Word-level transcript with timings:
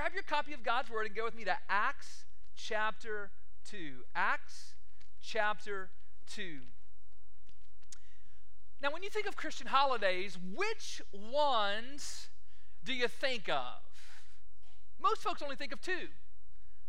grab 0.00 0.14
your 0.14 0.22
copy 0.22 0.54
of 0.54 0.62
God's 0.62 0.88
Word 0.88 1.04
and 1.04 1.14
go 1.14 1.26
with 1.26 1.36
me 1.36 1.44
to 1.44 1.54
Acts 1.68 2.24
chapter 2.56 3.30
2. 3.68 3.96
Acts 4.16 4.72
chapter 5.20 5.90
2. 6.26 6.60
Now, 8.82 8.92
when 8.92 9.02
you 9.02 9.10
think 9.10 9.26
of 9.26 9.36
Christian 9.36 9.66
holidays, 9.66 10.38
which 10.54 11.02
ones 11.12 12.28
do 12.82 12.94
you 12.94 13.08
think 13.08 13.50
of? 13.50 13.82
Most 14.98 15.20
folks 15.20 15.42
only 15.42 15.56
think 15.56 15.70
of 15.70 15.82
two. 15.82 16.08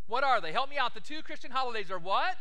What 0.07 0.23
are 0.23 0.39
they? 0.39 0.53
Help 0.53 0.69
me 0.69 0.77
out. 0.77 0.93
The 0.93 1.01
two 1.01 1.21
Christian 1.21 1.51
holidays 1.51 1.91
are 1.91 1.99
what? 1.99 2.37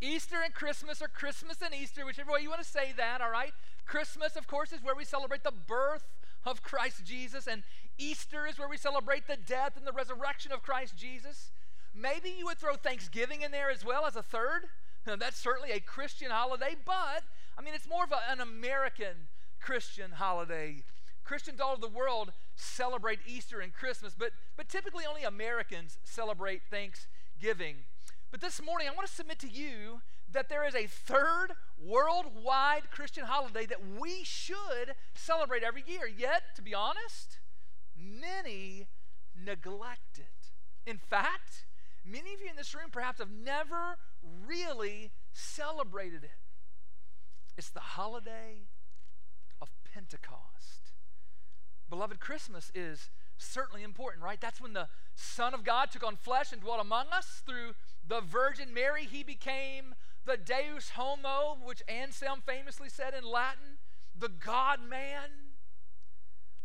Easter 0.00 0.36
and 0.42 0.54
Christmas, 0.54 1.02
or 1.02 1.08
Christmas 1.08 1.58
and 1.62 1.74
Easter, 1.74 2.06
whichever 2.06 2.32
way 2.32 2.40
you 2.40 2.48
want 2.48 2.62
to 2.62 2.66
say 2.66 2.94
that, 2.96 3.20
all 3.20 3.30
right? 3.30 3.52
Christmas, 3.84 4.34
of 4.34 4.46
course, 4.46 4.72
is 4.72 4.82
where 4.82 4.94
we 4.94 5.04
celebrate 5.04 5.44
the 5.44 5.52
birth 5.52 6.04
of 6.46 6.62
Christ 6.62 7.04
Jesus, 7.04 7.46
and 7.46 7.62
Easter 7.98 8.46
is 8.46 8.58
where 8.58 8.68
we 8.68 8.76
celebrate 8.76 9.26
the 9.26 9.36
death 9.36 9.76
and 9.76 9.86
the 9.86 9.92
resurrection 9.92 10.52
of 10.52 10.62
Christ 10.62 10.96
Jesus. 10.96 11.50
Maybe 11.94 12.30
you 12.36 12.46
would 12.46 12.58
throw 12.58 12.74
Thanksgiving 12.74 13.42
in 13.42 13.50
there 13.50 13.70
as 13.70 13.84
well 13.84 14.06
as 14.06 14.16
a 14.16 14.22
third. 14.22 14.66
That's 15.06 15.38
certainly 15.38 15.70
a 15.70 15.80
Christian 15.80 16.30
holiday, 16.30 16.76
but 16.84 17.22
I 17.56 17.62
mean, 17.62 17.74
it's 17.74 17.88
more 17.88 18.04
of 18.04 18.12
a, 18.12 18.20
an 18.30 18.40
American 18.40 19.28
Christian 19.60 20.12
holiday. 20.12 20.82
Christians 21.24 21.60
all 21.60 21.72
over 21.72 21.80
the 21.80 21.88
world 21.88 22.32
celebrate 22.56 23.20
Easter 23.26 23.60
and 23.60 23.72
Christmas, 23.72 24.14
but, 24.18 24.32
but 24.56 24.68
typically 24.68 25.04
only 25.08 25.22
Americans 25.22 25.98
celebrate 26.04 26.62
Thanksgiving. 26.70 27.76
But 28.30 28.40
this 28.40 28.60
morning, 28.60 28.88
I 28.88 28.94
want 28.94 29.06
to 29.06 29.14
submit 29.14 29.38
to 29.40 29.48
you 29.48 30.00
that 30.34 30.48
there 30.48 30.66
is 30.66 30.74
a 30.74 30.86
third 30.86 31.48
worldwide 31.82 32.90
Christian 32.90 33.24
holiday 33.24 33.66
that 33.66 33.80
we 33.98 34.22
should 34.22 34.94
celebrate 35.14 35.62
every 35.62 35.82
year. 35.86 36.06
Yet, 36.06 36.42
to 36.56 36.62
be 36.62 36.74
honest, 36.74 37.38
many 37.96 38.86
neglect 39.34 40.18
it. 40.18 40.50
In 40.86 40.98
fact, 40.98 41.64
many 42.04 42.34
of 42.34 42.40
you 42.40 42.50
in 42.50 42.56
this 42.56 42.74
room 42.74 42.90
perhaps 42.92 43.18
have 43.18 43.30
never 43.30 43.96
really 44.46 45.10
celebrated 45.32 46.24
it. 46.24 46.30
It's 47.56 47.70
the 47.70 47.80
holiday 47.80 48.68
of 49.60 49.70
Pentecost. 49.92 50.92
Beloved, 51.88 52.18
Christmas 52.20 52.70
is 52.74 53.10
certainly 53.36 53.82
important, 53.82 54.22
right? 54.22 54.40
That's 54.40 54.60
when 54.60 54.72
the 54.72 54.88
Son 55.14 55.54
of 55.54 55.64
God 55.64 55.90
took 55.90 56.04
on 56.04 56.16
flesh 56.16 56.52
and 56.52 56.60
dwelt 56.60 56.80
among 56.80 57.06
us 57.12 57.42
through 57.46 57.74
the 58.06 58.20
Virgin 58.20 58.74
Mary. 58.74 59.04
He 59.04 59.22
became 59.22 59.94
the 60.24 60.36
Deus 60.36 60.90
Homo, 60.90 61.58
which 61.62 61.82
Anselm 61.88 62.42
famously 62.44 62.88
said 62.88 63.14
in 63.14 63.24
Latin, 63.24 63.78
the 64.18 64.28
God 64.28 64.80
man. 64.88 65.30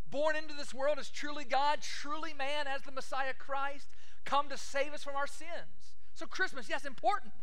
Born 0.10 0.36
into 0.36 0.56
this 0.56 0.74
world 0.74 0.98
as 0.98 1.10
truly 1.10 1.44
God, 1.44 1.82
truly 1.82 2.34
man, 2.34 2.66
as 2.68 2.82
the 2.82 2.92
Messiah 2.92 3.34
Christ, 3.38 3.88
come 4.26 4.50
to 4.50 4.58
save 4.58 4.94
us 4.94 5.04
from 5.04 5.16
our 5.16 5.28
sins. 5.28 5.96
So, 6.16 6.26
Christmas, 6.26 6.68
yes, 6.68 6.84
important. 6.86 7.34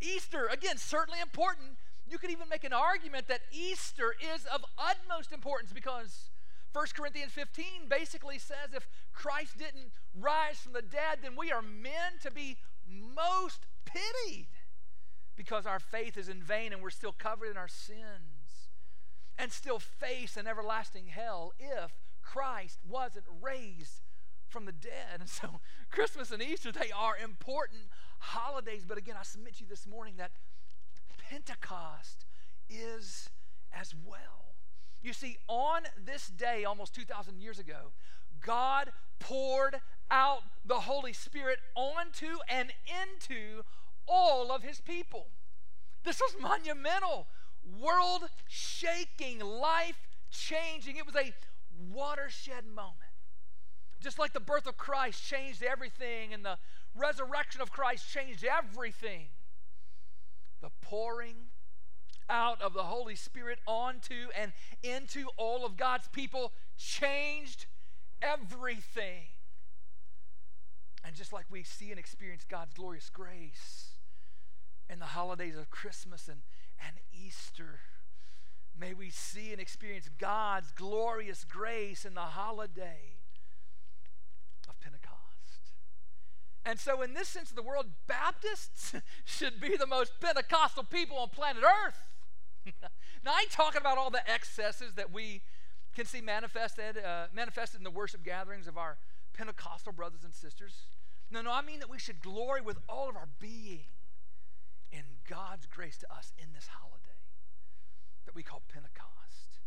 Easter, 0.00 0.46
again, 0.46 0.78
certainly 0.78 1.20
important. 1.20 1.76
You 2.08 2.18
could 2.18 2.30
even 2.30 2.48
make 2.48 2.64
an 2.64 2.72
argument 2.72 3.28
that 3.28 3.42
Easter 3.52 4.14
is 4.34 4.44
of 4.46 4.64
utmost 4.76 5.32
importance 5.32 5.72
because 5.72 6.30
1 6.72 6.86
Corinthians 6.96 7.32
15 7.32 7.88
basically 7.88 8.38
says 8.38 8.74
if 8.74 8.88
Christ 9.12 9.58
didn't 9.58 9.92
rise 10.18 10.58
from 10.58 10.72
the 10.72 10.82
dead, 10.82 11.18
then 11.22 11.36
we 11.36 11.52
are 11.52 11.62
men 11.62 12.18
to 12.22 12.30
be 12.30 12.56
most 12.88 13.66
pitied 13.84 14.48
because 15.36 15.66
our 15.66 15.78
faith 15.78 16.16
is 16.16 16.28
in 16.28 16.42
vain 16.42 16.72
and 16.72 16.82
we're 16.82 16.90
still 16.90 17.14
covered 17.16 17.50
in 17.50 17.56
our 17.56 17.68
sins 17.68 18.68
and 19.38 19.52
still 19.52 19.78
face 19.78 20.36
an 20.36 20.46
everlasting 20.46 21.06
hell 21.06 21.52
if 21.58 21.92
Christ 22.22 22.78
wasn't 22.88 23.24
raised 23.40 24.02
from 24.48 24.66
the 24.66 24.72
dead. 24.72 25.20
And 25.20 25.28
so 25.28 25.60
Christmas 25.90 26.30
and 26.30 26.42
Easter, 26.42 26.70
they 26.70 26.90
are 26.96 27.16
important 27.16 27.82
holidays. 28.18 28.84
But 28.86 28.98
again, 28.98 29.16
I 29.18 29.22
submit 29.22 29.56
to 29.56 29.64
you 29.64 29.68
this 29.68 29.86
morning 29.86 30.14
that 30.18 30.32
Pentecost 31.18 32.24
is 32.68 33.30
as 33.72 33.94
well. 34.04 34.54
You 35.02 35.12
see, 35.12 35.38
on 35.48 35.82
this 36.02 36.28
day, 36.28 36.64
almost 36.64 36.94
2,000 36.94 37.40
years 37.40 37.58
ago, 37.58 37.92
God 38.40 38.92
poured 39.18 39.80
out 40.10 40.42
the 40.64 40.80
Holy 40.80 41.12
Spirit 41.12 41.58
onto 41.74 42.38
and 42.48 42.72
into 42.86 43.62
all 44.06 44.52
of 44.52 44.62
his 44.62 44.80
people. 44.80 45.28
This 46.04 46.20
was 46.20 46.34
monumental, 46.40 47.26
world 47.80 48.22
shaking, 48.48 49.40
life 49.40 50.08
changing. 50.30 50.96
It 50.96 51.06
was 51.06 51.16
a 51.16 51.32
watershed 51.90 52.66
moment. 52.66 52.96
Just 54.00 54.18
like 54.18 54.32
the 54.32 54.40
birth 54.40 54.66
of 54.66 54.76
Christ 54.76 55.24
changed 55.24 55.62
everything 55.62 56.34
and 56.34 56.44
the 56.44 56.58
resurrection 56.94 57.60
of 57.60 57.70
Christ 57.70 58.10
changed 58.10 58.44
everything, 58.44 59.28
the 60.60 60.70
pouring 60.80 61.36
out 62.28 62.60
of 62.60 62.72
the 62.72 62.82
Holy 62.82 63.14
Spirit 63.14 63.58
onto 63.66 64.28
and 64.36 64.52
into 64.82 65.28
all 65.36 65.64
of 65.64 65.76
God's 65.76 66.08
people 66.08 66.52
changed 66.76 67.66
everything. 68.20 69.28
And 71.04 71.14
just 71.14 71.32
like 71.32 71.46
we 71.50 71.62
see 71.62 71.90
and 71.90 71.98
experience 71.98 72.44
God's 72.48 72.74
glorious 72.74 73.08
grace 73.08 73.91
in 74.90 74.98
the 74.98 75.06
holidays 75.06 75.56
of 75.56 75.70
Christmas 75.70 76.28
and, 76.28 76.40
and 76.84 76.96
Easter, 77.12 77.80
may 78.78 78.94
we 78.94 79.10
see 79.10 79.52
and 79.52 79.60
experience 79.60 80.08
God's 80.18 80.72
glorious 80.72 81.44
grace 81.44 82.04
in 82.04 82.14
the 82.14 82.20
holiday 82.20 83.16
of 84.68 84.78
Pentecost. 84.80 85.12
And 86.64 86.78
so, 86.78 87.02
in 87.02 87.14
this 87.14 87.28
sense 87.28 87.50
of 87.50 87.56
the 87.56 87.62
world, 87.62 87.86
Baptists 88.06 88.94
should 89.24 89.60
be 89.60 89.76
the 89.76 89.86
most 89.86 90.12
Pentecostal 90.20 90.84
people 90.84 91.18
on 91.18 91.28
planet 91.28 91.62
Earth. 91.64 92.14
now, 93.24 93.32
I 93.32 93.40
ain't 93.40 93.50
talking 93.50 93.80
about 93.80 93.98
all 93.98 94.10
the 94.10 94.28
excesses 94.30 94.94
that 94.94 95.12
we 95.12 95.42
can 95.94 96.06
see 96.06 96.20
manifested, 96.20 96.96
uh, 96.98 97.26
manifested 97.34 97.80
in 97.80 97.84
the 97.84 97.90
worship 97.90 98.24
gatherings 98.24 98.66
of 98.68 98.78
our 98.78 98.96
Pentecostal 99.32 99.92
brothers 99.92 100.24
and 100.24 100.32
sisters. 100.32 100.84
No, 101.30 101.42
no, 101.42 101.50
I 101.50 101.62
mean 101.62 101.80
that 101.80 101.90
we 101.90 101.98
should 101.98 102.20
glory 102.20 102.60
with 102.60 102.78
all 102.88 103.08
of 103.08 103.16
our 103.16 103.28
being 103.40 103.80
in 104.92 105.02
God's 105.28 105.66
grace 105.66 105.96
to 105.98 106.12
us 106.12 106.32
in 106.38 106.52
this 106.54 106.68
holiday 106.68 106.98
that 108.26 108.34
we 108.34 108.42
call 108.42 108.62
Pentecost. 108.72 109.60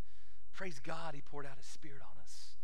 Praise 0.53 0.79
God, 0.79 1.15
He 1.15 1.21
poured 1.21 1.45
out 1.45 1.57
His 1.57 1.65
Spirit 1.65 2.01
on 2.01 2.21
us. 2.21 2.55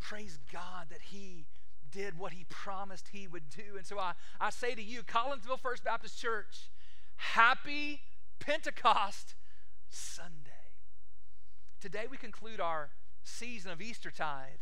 Praise 0.00 0.38
God 0.52 0.86
that 0.90 1.00
He 1.10 1.46
did 1.90 2.18
what 2.18 2.32
He 2.32 2.44
promised 2.48 3.08
He 3.12 3.26
would 3.26 3.48
do. 3.48 3.76
And 3.76 3.86
so 3.86 3.98
I, 3.98 4.12
I 4.40 4.50
say 4.50 4.74
to 4.74 4.82
you, 4.82 5.02
Collinsville 5.02 5.60
First 5.60 5.84
Baptist 5.84 6.20
Church, 6.20 6.70
happy 7.16 8.00
Pentecost 8.38 9.34
Sunday. 9.88 10.50
Today 11.80 12.06
we 12.10 12.16
conclude 12.16 12.60
our 12.60 12.90
season 13.22 13.70
of 13.70 13.80
Eastertide, 13.80 14.58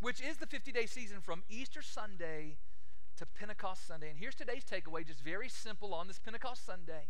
which 0.00 0.20
is 0.20 0.36
the 0.36 0.46
50 0.46 0.72
day 0.72 0.86
season 0.86 1.20
from 1.20 1.42
Easter 1.50 1.82
Sunday 1.82 2.56
to 3.16 3.26
Pentecost 3.26 3.86
Sunday. 3.86 4.10
And 4.10 4.18
here's 4.18 4.34
today's 4.34 4.64
takeaway, 4.64 5.06
just 5.06 5.20
very 5.20 5.48
simple 5.48 5.94
on 5.94 6.06
this 6.06 6.18
Pentecost 6.18 6.66
Sunday. 6.66 7.08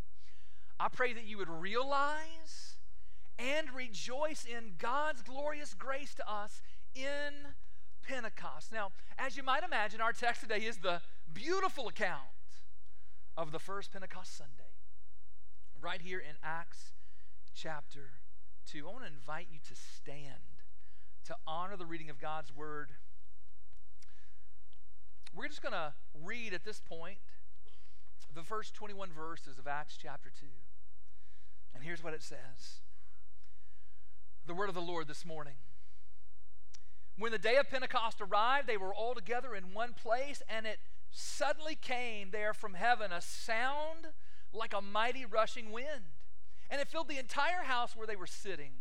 I 0.78 0.88
pray 0.88 1.12
that 1.12 1.24
you 1.24 1.38
would 1.38 1.48
realize 1.48 2.76
and 3.38 3.72
rejoice 3.74 4.44
in 4.44 4.72
God's 4.78 5.22
glorious 5.22 5.74
grace 5.74 6.14
to 6.14 6.30
us 6.30 6.62
in 6.94 7.54
Pentecost. 8.06 8.72
Now, 8.72 8.92
as 9.18 9.36
you 9.36 9.42
might 9.42 9.64
imagine, 9.64 10.00
our 10.00 10.12
text 10.12 10.42
today 10.42 10.58
is 10.64 10.78
the 10.78 11.00
beautiful 11.32 11.88
account 11.88 12.22
of 13.36 13.52
the 13.52 13.58
first 13.58 13.92
Pentecost 13.92 14.36
Sunday, 14.36 14.74
right 15.80 16.00
here 16.00 16.20
in 16.20 16.36
Acts 16.42 16.92
chapter 17.54 18.10
2. 18.70 18.86
I 18.86 18.92
want 18.92 19.04
to 19.04 19.10
invite 19.10 19.48
you 19.50 19.58
to 19.68 19.74
stand 19.74 20.62
to 21.24 21.36
honor 21.46 21.76
the 21.76 21.86
reading 21.86 22.08
of 22.08 22.20
God's 22.20 22.54
word. 22.54 22.90
We're 25.36 25.48
just 25.48 25.62
going 25.62 25.74
to 25.74 25.92
read 26.24 26.54
at 26.54 26.64
this 26.64 26.80
point 26.80 27.18
the 28.34 28.42
first 28.42 28.74
21 28.74 29.10
verses 29.12 29.58
of 29.58 29.66
Acts 29.68 29.98
chapter 30.00 30.30
2. 30.40 30.46
And 31.74 31.84
here's 31.84 32.02
what 32.02 32.14
it 32.14 32.22
says 32.22 32.80
The 34.46 34.54
word 34.54 34.70
of 34.70 34.74
the 34.74 34.80
Lord 34.80 35.08
this 35.08 35.26
morning. 35.26 35.54
When 37.18 37.32
the 37.32 37.38
day 37.38 37.56
of 37.56 37.68
Pentecost 37.68 38.20
arrived, 38.20 38.66
they 38.66 38.76
were 38.76 38.94
all 38.94 39.14
together 39.14 39.54
in 39.54 39.74
one 39.74 39.92
place, 39.92 40.42
and 40.48 40.66
it 40.66 40.78
suddenly 41.10 41.74
came 41.74 42.30
there 42.30 42.52
from 42.54 42.74
heaven 42.74 43.12
a 43.12 43.20
sound 43.20 44.08
like 44.52 44.74
a 44.74 44.80
mighty 44.80 45.24
rushing 45.24 45.70
wind 45.70 46.16
and 46.70 46.80
it 46.80 46.88
filled 46.88 47.08
the 47.08 47.18
entire 47.18 47.62
house 47.62 47.94
where 47.94 48.06
they 48.06 48.16
were 48.16 48.26
sitting. 48.26 48.72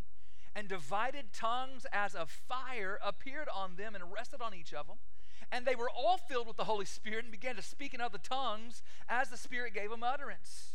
And 0.55 0.69
divided 0.69 1.33
tongues 1.33 1.85
as 1.91 2.15
of 2.15 2.29
fire 2.29 2.97
appeared 3.03 3.49
on 3.53 3.75
them 3.75 3.93
and 3.93 4.05
rested 4.11 4.41
on 4.41 4.53
each 4.53 4.73
of 4.73 4.87
them. 4.87 4.97
And 5.51 5.65
they 5.65 5.75
were 5.75 5.89
all 5.89 6.17
filled 6.17 6.47
with 6.47 6.57
the 6.57 6.65
Holy 6.65 6.85
Spirit 6.85 7.25
and 7.25 7.31
began 7.31 7.55
to 7.55 7.61
speak 7.61 7.93
in 7.93 8.01
other 8.01 8.17
tongues 8.17 8.81
as 9.07 9.29
the 9.29 9.37
Spirit 9.37 9.73
gave 9.73 9.89
them 9.89 10.03
utterance. 10.03 10.73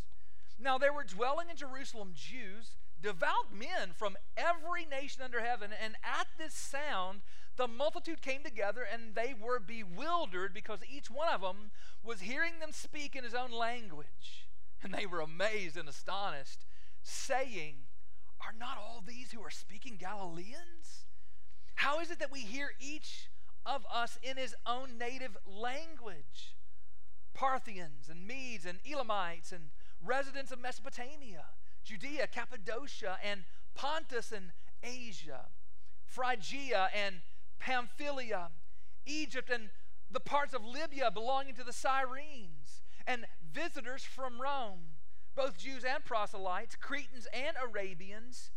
Now 0.59 0.79
there 0.79 0.93
were 0.93 1.05
dwelling 1.05 1.49
in 1.51 1.57
Jerusalem 1.57 2.13
Jews, 2.15 2.77
devout 3.01 3.53
men 3.53 3.91
from 3.97 4.17
every 4.37 4.85
nation 4.85 5.23
under 5.23 5.41
heaven, 5.41 5.71
and 5.73 5.95
at 6.05 6.27
this 6.39 6.55
sound 6.55 7.21
the 7.57 7.67
multitude 7.69 8.23
came 8.23 8.43
together 8.43 8.83
and 8.91 9.15
they 9.15 9.35
were 9.39 9.59
bewildered 9.59 10.55
because 10.55 10.81
each 10.89 11.11
one 11.11 11.29
of 11.29 11.41
them 11.41 11.71
was 12.03 12.21
hearing 12.21 12.59
them 12.59 12.73
speak 12.73 13.17
in 13.17 13.25
his 13.25 13.35
own 13.35 13.53
language. 13.53 14.49
And 14.83 14.95
they 14.95 15.05
were 15.05 15.21
amazed 15.21 15.77
and 15.77 15.89
astonished, 15.89 16.65
saying, 17.03 17.75
Are 18.41 18.55
not 18.59 18.79
all 18.79 19.03
these 19.07 19.33
who 19.33 19.43
are 19.43 19.51
speaking 19.51 19.97
Galileans? 19.99 21.05
How 21.75 22.01
is 22.01 22.11
it 22.11 22.19
that 22.19 22.33
we 22.33 22.41
hear 22.41 22.71
each 22.81 23.30
of 23.65 23.87
us 23.93 24.19
in 24.23 24.37
his 24.37 24.55
own 24.67 24.99
native 24.99 25.37
language? 25.47 26.57
Parthians 27.35 28.09
and 28.09 28.27
Medes 28.27 28.67
and 28.67 28.79
Elamites 28.85 29.53
and 29.53 29.71
residents 30.05 30.53
of 30.53 30.61
Mesopotamia, 30.61 31.45
Judea, 31.85 32.27
Cappadocia, 32.27 33.19
and 33.23 33.45
Pontus 33.75 34.33
and 34.33 34.53
Asia, 34.83 35.47
Phrygia 36.05 36.89
and 36.95 37.17
Pamphylia, 37.59 38.49
Egypt, 39.07 39.51
and 39.51 39.71
the 40.11 40.21
parts 40.21 40.55
of 40.55 40.65
Libya 40.65 41.11
belonging 41.11 41.55
to 41.55 41.65
the 41.65 41.73
Cyrenes, 41.73 42.83
and 43.07 43.27
visitors 43.53 44.03
from 44.03 44.41
Rome, 44.41 44.97
both 45.37 45.59
Jews 45.59 45.85
and 45.85 46.05
proselytes, 46.05 46.77
Cretans 46.77 47.27
and 47.33 47.57
Arabians. 47.63 48.51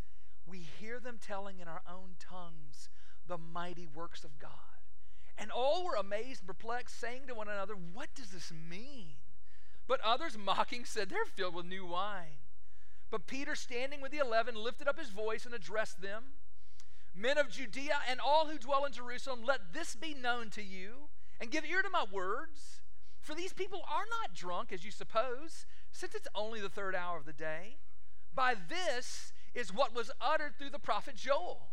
We 0.46 0.60
hear 0.60 1.00
them 1.00 1.20
telling 1.22 1.60
in 1.60 1.68
our 1.68 1.82
own 1.90 2.16
tongues 2.20 2.90
the 3.28 3.38
mighty 3.38 3.88
works 3.88 4.24
of 4.24 4.40
God. 4.40 4.50
And 5.38 5.52
all 5.52 5.84
were 5.84 5.96
amazed 5.96 6.42
and 6.42 6.48
perplexed, 6.48 7.00
saying 7.00 7.24
to 7.28 7.34
one 7.34 7.48
another, 7.48 7.76
What 7.76 8.14
does 8.16 8.30
this 8.30 8.52
mean? 8.52 9.16
But 9.88 10.00
others, 10.02 10.38
mocking, 10.44 10.86
said, 10.86 11.10
They're 11.10 11.26
filled 11.26 11.56
with 11.56 11.66
new 11.66 11.86
wine. 11.86 12.40
But 13.10 13.28
Peter, 13.28 13.56
standing 13.56 14.02
with 14.02 14.12
the 14.12 14.18
eleven, 14.20 14.56
lifted 14.56 14.88
up 14.88 14.98
his 14.98 15.10
voice 15.10 15.46
and 15.46 15.54
addressed 15.54 16.02
them 16.02 16.24
Men 17.16 17.38
of 17.38 17.50
Judea 17.50 18.00
and 18.10 18.20
all 18.20 18.48
who 18.48 18.58
dwell 18.58 18.86
in 18.86 18.92
Jerusalem, 18.92 19.44
let 19.46 19.74
this 19.74 19.96
be 19.96 20.16
known 20.16 20.50
to 20.52 20.64
you, 20.64 21.10
and 21.40 21.52
give 21.52 21.66
ear 21.66 21.82
to 21.82 21.90
my 21.90 22.06
words. 22.12 22.82
For 23.22 23.36
these 23.36 23.54
people 23.54 23.82
are 23.88 24.06
not 24.10 24.36
drunk, 24.36 24.72
as 24.72 24.84
you 24.84 24.92
suppose, 24.92 25.66
since 25.92 26.16
it's 26.16 26.28
only 26.34 26.60
the 26.60 26.70
third 26.70 26.96
hour 26.96 27.18
of 27.18 27.26
the 27.26 27.34
day. 27.34 27.78
By 28.34 28.56
this 28.56 29.32
is 29.54 29.74
what 29.74 29.96
was 29.96 30.12
uttered 30.20 30.58
through 30.58 30.72
the 30.72 30.80
prophet 30.80 31.16
Joel. 31.16 31.68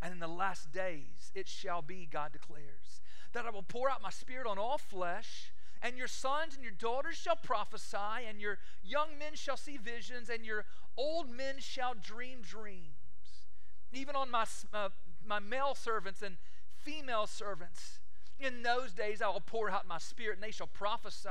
And 0.00 0.12
in 0.12 0.20
the 0.20 0.28
last 0.28 0.72
days 0.72 1.32
it 1.34 1.48
shall 1.48 1.82
be, 1.82 2.08
God 2.10 2.32
declares, 2.32 3.00
that 3.32 3.46
I 3.46 3.50
will 3.50 3.62
pour 3.62 3.90
out 3.90 4.02
my 4.02 4.10
spirit 4.10 4.46
on 4.46 4.58
all 4.58 4.78
flesh, 4.78 5.52
and 5.82 5.96
your 5.96 6.08
sons 6.08 6.54
and 6.54 6.62
your 6.62 6.72
daughters 6.72 7.16
shall 7.16 7.36
prophesy, 7.36 8.26
and 8.28 8.40
your 8.40 8.58
young 8.82 9.18
men 9.18 9.34
shall 9.34 9.56
see 9.56 9.76
visions, 9.76 10.28
and 10.28 10.44
your 10.44 10.64
old 10.96 11.30
men 11.30 11.56
shall 11.58 11.94
dream 11.94 12.38
dreams. 12.42 12.94
Even 13.92 14.16
on 14.16 14.30
my, 14.30 14.44
uh, 14.72 14.88
my 15.24 15.38
male 15.38 15.74
servants 15.74 16.22
and 16.22 16.36
female 16.82 17.26
servants, 17.26 18.00
in 18.40 18.62
those 18.62 18.92
days 18.92 19.20
I 19.22 19.28
will 19.28 19.40
pour 19.40 19.70
out 19.70 19.86
my 19.86 19.98
spirit, 19.98 20.36
and 20.36 20.42
they 20.42 20.50
shall 20.50 20.66
prophesy. 20.66 21.28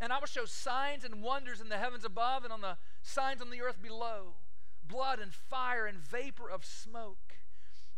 And 0.00 0.12
I 0.12 0.18
will 0.18 0.26
show 0.26 0.46
signs 0.46 1.04
and 1.04 1.22
wonders 1.22 1.60
in 1.60 1.68
the 1.68 1.76
heavens 1.76 2.04
above 2.04 2.44
and 2.44 2.52
on 2.52 2.62
the 2.62 2.78
signs 3.02 3.42
on 3.42 3.50
the 3.50 3.60
earth 3.60 3.82
below 3.82 4.34
blood 4.90 5.20
and 5.20 5.32
fire 5.32 5.86
and 5.86 5.98
vapor 5.98 6.50
of 6.50 6.64
smoke. 6.64 7.36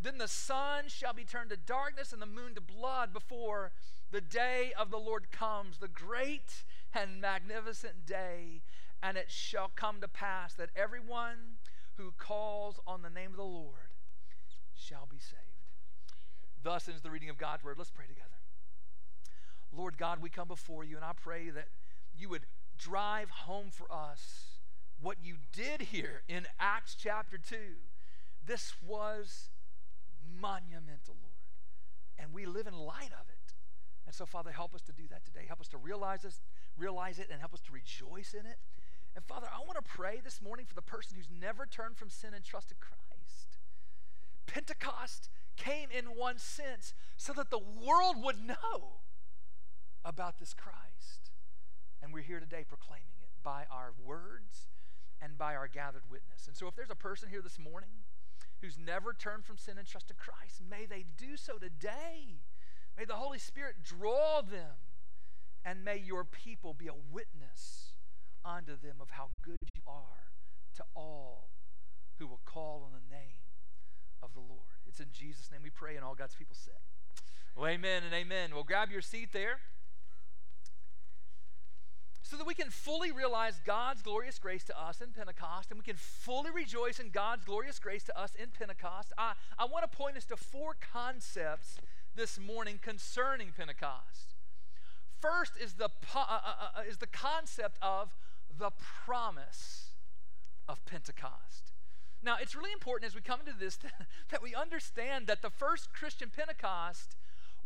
Then 0.02 0.18
the 0.18 0.28
sun 0.28 0.84
shall 0.88 1.12
be 1.12 1.24
turned 1.24 1.50
to 1.50 1.56
darkness 1.56 2.12
and 2.12 2.20
the 2.20 2.26
moon 2.26 2.54
to 2.56 2.60
blood 2.60 3.12
before 3.12 3.70
the 4.10 4.20
day 4.20 4.72
of 4.76 4.90
the 4.90 4.98
Lord 4.98 5.30
comes, 5.30 5.78
the 5.78 5.88
great 5.88 6.64
and 6.92 7.20
magnificent 7.20 8.04
day. 8.04 8.62
And 9.02 9.16
it 9.16 9.30
shall 9.30 9.70
come 9.74 10.00
to 10.00 10.08
pass 10.08 10.54
that 10.54 10.70
everyone 10.74 11.58
who 11.96 12.12
calls 12.18 12.80
on 12.86 13.02
the 13.02 13.10
name 13.10 13.30
of 13.30 13.36
the 13.36 13.42
Lord 13.44 13.90
shall 14.74 15.06
be 15.10 15.18
saved. 15.18 15.38
Thus 16.62 16.88
ends 16.88 17.02
the 17.02 17.10
reading 17.10 17.30
of 17.30 17.38
God's 17.38 17.64
word. 17.64 17.76
Let's 17.78 17.90
pray 17.90 18.06
together. 18.06 18.28
Lord 19.72 19.98
God, 19.98 20.20
we 20.20 20.30
come 20.30 20.48
before 20.48 20.84
you, 20.84 20.96
and 20.96 21.04
I 21.04 21.12
pray 21.14 21.50
that 21.50 21.68
you 22.16 22.28
would 22.28 22.46
drive 22.78 23.30
home 23.30 23.70
for 23.70 23.86
us 23.90 24.58
what 25.00 25.16
you 25.22 25.36
did 25.52 25.82
here 25.82 26.22
in 26.28 26.46
Acts 26.60 26.96
chapter 26.98 27.38
2. 27.38 27.56
This 28.44 28.74
was 28.84 29.50
monumental, 30.40 31.16
Lord. 31.20 31.32
And 32.18 32.32
we 32.32 32.46
live 32.46 32.66
in 32.66 32.74
light 32.74 33.12
of 33.12 33.28
it. 33.28 33.54
And 34.06 34.14
so, 34.14 34.26
Father, 34.26 34.50
help 34.50 34.74
us 34.74 34.82
to 34.82 34.92
do 34.92 35.04
that 35.10 35.24
today. 35.24 35.44
Help 35.46 35.60
us 35.60 35.68
to 35.68 35.78
realize 35.78 36.22
this, 36.22 36.40
realize 36.76 37.18
it, 37.18 37.28
and 37.30 37.40
help 37.40 37.54
us 37.54 37.60
to 37.62 37.72
rejoice 37.72 38.34
in 38.34 38.46
it. 38.46 38.58
And 39.14 39.24
Father, 39.24 39.46
I 39.52 39.58
want 39.60 39.74
to 39.74 39.88
pray 39.88 40.20
this 40.22 40.40
morning 40.40 40.66
for 40.66 40.74
the 40.74 40.82
person 40.82 41.16
who's 41.16 41.28
never 41.30 41.66
turned 41.66 41.96
from 41.96 42.10
sin 42.10 42.34
and 42.34 42.44
trusted 42.44 42.78
Christ. 42.80 43.58
Pentecost 44.46 45.28
came 45.56 45.88
in 45.90 46.16
one 46.16 46.38
sense 46.38 46.94
so 47.16 47.32
that 47.34 47.50
the 47.50 47.58
world 47.58 48.16
would 48.22 48.44
know 48.44 49.00
about 50.04 50.38
this 50.38 50.54
Christ. 50.54 51.30
And 52.02 52.12
we're 52.12 52.22
here 52.22 52.40
today 52.40 52.64
proclaiming 52.66 53.20
it 53.22 53.30
by 53.42 53.64
our 53.70 53.92
words 54.04 54.68
and 55.20 55.38
by 55.38 55.54
our 55.54 55.68
gathered 55.68 56.10
witness. 56.10 56.48
And 56.48 56.56
so 56.56 56.66
if 56.66 56.74
there's 56.74 56.90
a 56.90 56.96
person 56.96 57.28
here 57.28 57.42
this 57.42 57.58
morning 57.58 57.90
who's 58.62 58.78
never 58.78 59.12
turned 59.12 59.44
from 59.44 59.58
sin 59.58 59.76
and 59.76 59.86
trusted 59.86 60.16
Christ, 60.16 60.62
may 60.68 60.86
they 60.86 61.04
do 61.18 61.36
so 61.36 61.58
today. 61.58 62.40
May 62.96 63.04
the 63.04 63.14
Holy 63.14 63.38
Spirit 63.38 63.76
draw 63.82 64.40
them, 64.40 64.78
and 65.64 65.84
may 65.84 65.98
your 65.98 66.24
people 66.24 66.72
be 66.72 66.86
a 66.86 66.94
witness 67.10 67.94
unto 68.44 68.76
them 68.76 68.96
of 69.00 69.10
how 69.10 69.30
good 69.42 69.58
you 69.74 69.82
are 69.86 70.30
to 70.76 70.84
all 70.94 71.50
who 72.18 72.26
will 72.26 72.40
call 72.44 72.84
on 72.86 72.92
the 72.92 73.14
name 73.14 73.42
of 74.22 74.32
the 74.32 74.40
Lord. 74.40 74.78
It's 74.86 75.00
in 75.00 75.08
Jesus' 75.12 75.50
name 75.50 75.60
we 75.62 75.70
pray, 75.70 75.96
and 75.96 76.04
all 76.04 76.14
God's 76.14 76.34
people 76.36 76.56
said. 76.56 76.78
Well, 77.56 77.66
amen 77.66 78.02
and 78.04 78.14
amen. 78.14 78.54
Well, 78.54 78.64
grab 78.64 78.90
your 78.90 79.02
seat 79.02 79.32
there 79.32 79.58
so 82.22 82.36
that 82.36 82.46
we 82.46 82.54
can 82.54 82.70
fully 82.70 83.10
realize 83.10 83.60
God's 83.64 84.02
glorious 84.02 84.38
grace 84.38 84.64
to 84.64 84.80
us 84.80 85.00
in 85.00 85.08
Pentecost 85.08 85.70
and 85.70 85.78
we 85.78 85.84
can 85.84 85.96
fully 85.96 86.50
rejoice 86.50 86.98
in 86.98 87.10
God's 87.10 87.44
glorious 87.44 87.78
grace 87.78 88.04
to 88.04 88.18
us 88.18 88.32
in 88.40 88.48
Pentecost. 88.50 89.12
I, 89.18 89.32
I 89.58 89.66
want 89.66 89.90
to 89.90 89.96
point 89.96 90.16
us 90.16 90.24
to 90.26 90.36
four 90.36 90.76
concepts 90.92 91.78
this 92.14 92.38
morning 92.38 92.78
concerning 92.80 93.52
Pentecost. 93.56 94.34
First 95.20 95.52
is 95.60 95.74
the, 95.74 95.88
uh, 96.14 96.18
uh, 96.18 96.40
uh, 96.78 96.82
is 96.88 96.98
the 96.98 97.06
concept 97.06 97.78
of 97.82 98.14
the 98.58 98.70
promise 99.04 99.90
of 100.68 100.84
Pentecost. 100.86 101.72
Now, 102.22 102.36
it's 102.40 102.54
really 102.54 102.72
important 102.72 103.08
as 103.08 103.14
we 103.14 103.20
come 103.20 103.40
into 103.40 103.58
this 103.58 103.78
that 104.30 104.42
we 104.42 104.54
understand 104.54 105.26
that 105.26 105.42
the 105.42 105.50
first 105.50 105.92
Christian 105.92 106.30
Pentecost 106.34 107.16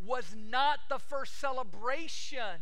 was 0.03 0.35
not 0.35 0.79
the 0.89 0.99
first 0.99 1.39
celebration 1.39 2.61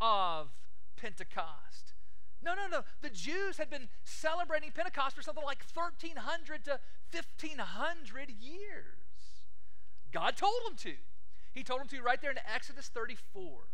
of 0.00 0.48
Pentecost. 0.96 1.94
No, 2.42 2.54
no, 2.54 2.66
no. 2.66 2.82
The 3.00 3.10
Jews 3.10 3.56
had 3.56 3.70
been 3.70 3.88
celebrating 4.04 4.70
Pentecost 4.72 5.14
for 5.14 5.22
something 5.22 5.44
like 5.44 5.62
1300 5.72 6.64
to 6.64 6.80
1500 7.12 8.30
years. 8.30 9.02
God 10.12 10.36
told 10.36 10.60
them 10.66 10.76
to. 10.78 10.94
He 11.52 11.62
told 11.62 11.80
them 11.80 11.88
to 11.88 12.02
right 12.02 12.20
there 12.20 12.30
in 12.30 12.38
Exodus 12.52 12.90
34, 12.92 13.68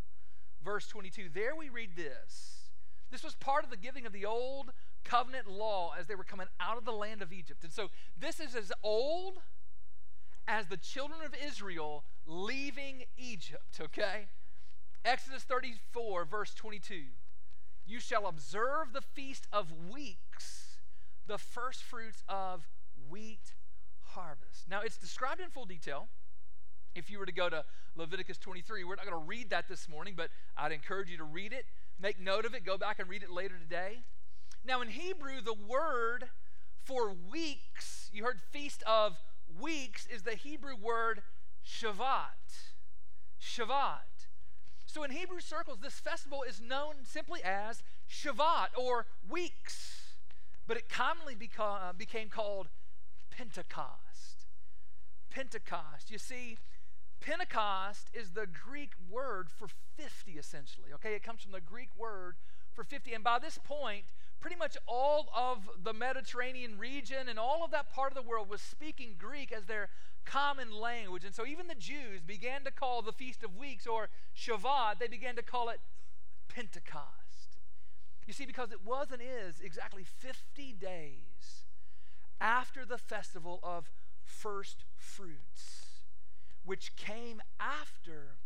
verse 0.62 0.86
22. 0.88 1.28
There 1.32 1.54
we 1.56 1.68
read 1.68 1.96
this. 1.96 2.70
This 3.10 3.24
was 3.24 3.34
part 3.34 3.64
of 3.64 3.70
the 3.70 3.76
giving 3.76 4.04
of 4.04 4.12
the 4.12 4.26
old 4.26 4.72
covenant 5.04 5.48
law 5.48 5.94
as 5.98 6.06
they 6.06 6.14
were 6.14 6.24
coming 6.24 6.46
out 6.60 6.76
of 6.76 6.84
the 6.84 6.92
land 6.92 7.22
of 7.22 7.32
Egypt. 7.32 7.64
And 7.64 7.72
so 7.72 7.88
this 8.18 8.40
is 8.40 8.54
as 8.54 8.70
old 8.82 9.38
as 10.46 10.66
the 10.66 10.76
children 10.76 11.20
of 11.24 11.34
Israel 11.46 12.04
leaving 12.26 13.04
Egypt, 13.16 13.80
okay? 13.80 14.26
Exodus 15.04 15.42
34, 15.44 16.24
verse 16.24 16.54
22. 16.54 17.02
You 17.86 18.00
shall 18.00 18.26
observe 18.26 18.92
the 18.92 19.00
feast 19.00 19.46
of 19.52 19.72
weeks, 19.90 20.76
the 21.26 21.38
first 21.38 21.82
fruits 21.82 22.22
of 22.28 22.66
wheat 23.08 23.54
harvest. 24.10 24.68
Now, 24.68 24.80
it's 24.82 24.98
described 24.98 25.40
in 25.40 25.48
full 25.48 25.64
detail. 25.64 26.08
If 26.94 27.10
you 27.10 27.18
were 27.18 27.26
to 27.26 27.32
go 27.32 27.48
to 27.48 27.64
Leviticus 27.96 28.38
23, 28.38 28.84
we're 28.84 28.96
not 28.96 29.06
going 29.06 29.18
to 29.18 29.26
read 29.26 29.50
that 29.50 29.68
this 29.68 29.88
morning, 29.88 30.14
but 30.16 30.30
I'd 30.56 30.72
encourage 30.72 31.10
you 31.10 31.16
to 31.18 31.24
read 31.24 31.52
it, 31.52 31.64
make 32.00 32.20
note 32.20 32.44
of 32.44 32.54
it, 32.54 32.64
go 32.64 32.76
back 32.76 32.98
and 32.98 33.08
read 33.08 33.22
it 33.22 33.30
later 33.30 33.54
today. 33.58 34.02
Now, 34.64 34.82
in 34.82 34.88
Hebrew, 34.88 35.40
the 35.40 35.54
word 35.54 36.24
for 36.84 37.14
weeks, 37.30 38.10
you 38.12 38.24
heard 38.24 38.40
feast 38.50 38.82
of 38.86 39.16
weeks, 39.60 40.06
is 40.06 40.22
the 40.22 40.34
Hebrew 40.34 40.74
word 40.76 41.22
Shavuot. 41.66 42.74
Shavuot. 43.40 44.17
So 44.88 45.04
in 45.04 45.10
Hebrew 45.10 45.40
circles, 45.40 45.80
this 45.82 46.00
festival 46.00 46.42
is 46.42 46.62
known 46.62 46.94
simply 47.04 47.40
as 47.44 47.82
Shavuot 48.10 48.68
or 48.74 49.04
weeks, 49.28 50.16
but 50.66 50.78
it 50.78 50.88
commonly 50.88 51.34
beca- 51.34 51.90
uh, 51.90 51.92
became 51.92 52.30
called 52.30 52.68
Pentecost. 53.30 54.46
Pentecost. 55.28 56.10
You 56.10 56.16
see, 56.16 56.56
Pentecost 57.20 58.08
is 58.14 58.30
the 58.30 58.46
Greek 58.46 58.92
word 59.10 59.50
for 59.50 59.68
50, 59.98 60.32
essentially. 60.32 60.90
Okay, 60.94 61.14
it 61.14 61.22
comes 61.22 61.42
from 61.42 61.52
the 61.52 61.60
Greek 61.60 61.90
word 61.98 62.36
for 62.72 62.82
50. 62.82 63.12
And 63.12 63.22
by 63.22 63.38
this 63.38 63.58
point, 63.62 64.06
pretty 64.40 64.56
much 64.56 64.76
all 64.86 65.28
of 65.36 65.68
the 65.82 65.92
Mediterranean 65.92 66.78
region 66.78 67.28
and 67.28 67.38
all 67.38 67.64
of 67.64 67.70
that 67.72 67.92
part 67.92 68.12
of 68.12 68.16
the 68.16 68.28
world 68.28 68.48
was 68.48 68.60
speaking 68.60 69.14
Greek 69.18 69.52
as 69.52 69.64
their 69.64 69.88
common 70.24 70.70
language. 70.70 71.24
And 71.24 71.34
so 71.34 71.46
even 71.46 71.66
the 71.66 71.74
Jews 71.74 72.20
began 72.26 72.64
to 72.64 72.70
call 72.70 73.02
the 73.02 73.12
Feast 73.12 73.42
of 73.42 73.56
Weeks 73.56 73.86
or 73.86 74.08
Shavuot, 74.36 74.98
they 74.98 75.08
began 75.08 75.36
to 75.36 75.42
call 75.42 75.68
it 75.70 75.80
Pentecost. 76.48 77.56
You 78.26 78.32
see, 78.32 78.44
because 78.44 78.72
it 78.72 78.84
was 78.84 79.08
and 79.10 79.22
is 79.22 79.60
exactly 79.60 80.04
50 80.04 80.74
days 80.74 81.64
after 82.40 82.84
the 82.84 82.98
festival 82.98 83.58
of 83.62 83.90
first 84.22 84.84
fruits, 84.96 86.04
which 86.64 86.94
came 86.94 87.40
after 87.58 88.36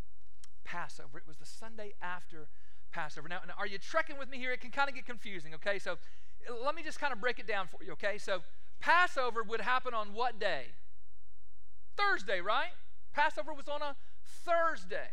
Passover. 0.65 1.19
It 1.19 1.27
was 1.27 1.39
the 1.39 1.47
Sunday 1.47 1.95
after 2.01 2.49
Passover. 2.93 3.29
Now, 3.29 3.41
now, 3.47 3.55
are 3.59 3.67
you 3.67 3.79
trekking 3.79 4.19
with 4.19 4.29
me 4.29 4.39
here? 4.39 4.53
It 4.53 4.61
can 4.61 4.71
kind 4.71 4.89
of 4.89 4.95
get 4.95 5.07
confusing, 5.07 5.55
okay? 5.55 5.79
So 5.79 5.97
let 6.65 6.75
me 6.75 6.83
just 6.83 7.01
kind 7.01 7.13
of 7.13 7.21
break 7.21 7.39
it 7.39 7.47
down 7.47 7.67
for 7.67 7.83
you, 7.83 7.93
okay? 7.93 8.19
So 8.19 8.43
Passover 8.81 9.43
would 9.43 9.61
happen 9.61 9.95
on 9.95 10.13
what 10.13 10.39
day? 10.39 10.67
Thursday, 11.97 12.41
right? 12.41 12.73
Passover 13.13 13.53
was 13.53 13.69
on 13.69 13.83
a 13.83 13.97
Thursday. 14.25 15.11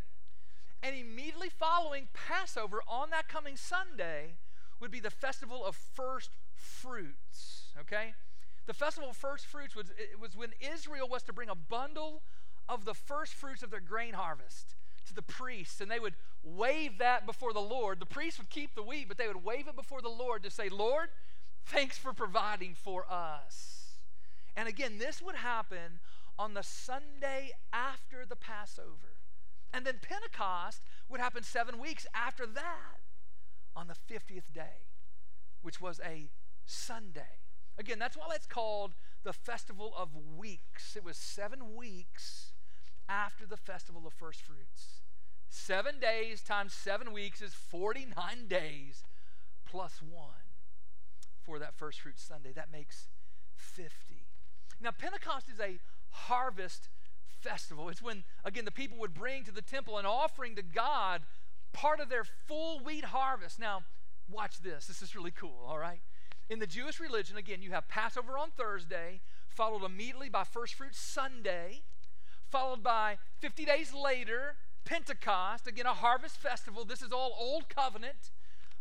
And 0.81 0.95
immediately 0.95 1.49
following 1.49 2.07
Passover 2.13 2.81
on 2.87 3.09
that 3.09 3.27
coming 3.27 3.57
Sunday 3.57 4.35
would 4.79 4.91
be 4.91 4.99
the 4.99 5.09
festival 5.09 5.65
of 5.65 5.75
first 5.75 6.31
fruits, 6.53 7.73
okay? 7.79 8.13
The 8.65 8.73
festival 8.73 9.09
of 9.09 9.17
first 9.17 9.45
fruits 9.45 9.75
was, 9.75 9.89
it 9.97 10.19
was 10.19 10.37
when 10.37 10.51
Israel 10.61 11.07
was 11.09 11.23
to 11.23 11.33
bring 11.33 11.49
a 11.49 11.55
bundle 11.55 12.21
of 12.69 12.85
the 12.85 12.93
first 12.93 13.33
fruits 13.33 13.61
of 13.61 13.71
their 13.71 13.81
grain 13.81 14.13
harvest 14.13 14.75
to 15.09 15.15
the 15.15 15.21
priests, 15.21 15.81
and 15.81 15.91
they 15.91 15.99
would 15.99 16.15
wave 16.43 16.97
that 16.99 17.25
before 17.25 17.53
the 17.53 17.59
Lord. 17.59 17.99
The 17.99 18.05
priests 18.05 18.39
would 18.39 18.49
keep 18.49 18.75
the 18.75 18.83
wheat, 18.83 19.07
but 19.07 19.17
they 19.17 19.27
would 19.27 19.43
wave 19.43 19.67
it 19.67 19.75
before 19.75 20.01
the 20.01 20.09
Lord 20.09 20.43
to 20.43 20.49
say, 20.49 20.69
Lord, 20.69 21.09
thanks 21.65 21.97
for 21.97 22.13
providing 22.13 22.75
for 22.75 23.05
us. 23.09 23.97
And 24.55 24.67
again, 24.67 24.97
this 24.97 25.21
would 25.21 25.35
happen 25.35 25.99
on 26.37 26.53
the 26.53 26.63
Sunday 26.63 27.51
after 27.73 28.25
the 28.25 28.35
Passover. 28.35 29.19
And 29.73 29.85
then 29.85 29.95
Pentecost 30.01 30.81
would 31.09 31.19
happen 31.19 31.43
seven 31.43 31.79
weeks 31.79 32.07
after 32.13 32.45
that 32.45 33.01
on 33.75 33.87
the 33.87 33.93
50th 33.93 34.53
day, 34.53 34.87
which 35.61 35.79
was 35.79 35.99
a 36.03 36.29
Sunday. 36.65 37.39
Again, 37.77 37.99
that's 37.99 38.17
why 38.17 38.25
it's 38.33 38.47
called 38.47 38.95
the 39.23 39.33
Festival 39.33 39.93
of 39.97 40.09
Weeks. 40.37 40.95
It 40.95 41.03
was 41.03 41.17
seven 41.17 41.75
weeks 41.75 42.53
after 43.09 43.45
the 43.45 43.57
Festival 43.57 44.03
of 44.05 44.13
First 44.13 44.41
Fruits. 44.41 45.01
Seven 45.49 45.99
days 45.99 46.41
times 46.41 46.73
seven 46.73 47.11
weeks 47.11 47.41
is 47.41 47.53
49 47.53 48.13
days 48.47 49.03
plus 49.65 49.99
one 50.01 50.45
for 51.43 51.57
that 51.57 51.73
First 51.73 52.01
fruit 52.01 52.19
Sunday. 52.19 52.51
That 52.53 52.71
makes 52.71 53.07
50. 53.55 53.91
Now, 54.79 54.91
Pentecost 54.91 55.47
is 55.51 55.59
a 55.59 55.79
harvest 56.11 56.89
festival. 57.27 57.89
It's 57.89 58.01
when, 58.01 58.23
again, 58.45 58.65
the 58.65 58.71
people 58.71 58.97
would 58.99 59.13
bring 59.13 59.43
to 59.45 59.51
the 59.51 59.61
temple 59.61 59.97
an 59.97 60.05
offering 60.05 60.55
to 60.55 60.61
God 60.61 61.23
part 61.73 61.99
of 61.99 62.09
their 62.09 62.23
full 62.23 62.79
wheat 62.79 63.05
harvest. 63.05 63.59
Now, 63.59 63.83
watch 64.29 64.61
this. 64.61 64.85
This 64.85 65.01
is 65.01 65.15
really 65.15 65.31
cool, 65.31 65.65
all 65.67 65.79
right? 65.79 66.01
In 66.49 66.59
the 66.59 66.67
Jewish 66.67 66.99
religion, 66.99 67.37
again, 67.37 67.61
you 67.61 67.71
have 67.71 67.87
Passover 67.87 68.37
on 68.37 68.51
Thursday, 68.51 69.21
followed 69.47 69.83
immediately 69.83 70.29
by 70.29 70.43
First 70.43 70.75
Fruit 70.75 70.95
Sunday, 70.95 71.81
followed 72.49 72.83
by 72.83 73.17
50 73.39 73.65
days 73.65 73.93
later, 73.93 74.55
Pentecost, 74.85 75.67
again, 75.67 75.85
a 75.85 75.93
harvest 75.93 76.37
festival. 76.37 76.83
This 76.85 77.01
is 77.01 77.11
all 77.11 77.35
Old 77.39 77.69
Covenant. 77.69 78.31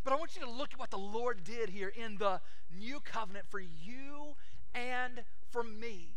But 0.04 0.12
I 0.12 0.16
want 0.16 0.36
you 0.36 0.42
to 0.42 0.50
look 0.50 0.72
at 0.72 0.78
what 0.78 0.90
the 0.90 0.98
Lord 0.98 1.44
did 1.44 1.70
here 1.70 1.92
in 1.94 2.16
the 2.18 2.40
new 2.76 3.00
covenant 3.00 3.46
for 3.50 3.60
you 3.60 4.36
and 4.74 5.24
for 5.50 5.62
me. 5.62 6.14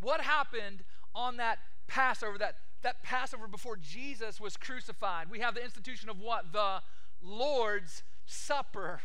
What 0.00 0.20
happened 0.20 0.84
on 1.14 1.36
that 1.36 1.58
Passover, 1.86 2.38
that, 2.38 2.56
that 2.82 3.02
Passover 3.02 3.46
before 3.46 3.76
Jesus 3.76 4.40
was 4.40 4.56
crucified? 4.56 5.30
We 5.30 5.40
have 5.40 5.54
the 5.54 5.62
institution 5.62 6.08
of 6.08 6.18
what? 6.18 6.52
The 6.52 6.80
Lord's 7.22 8.02
Supper. 8.26 9.00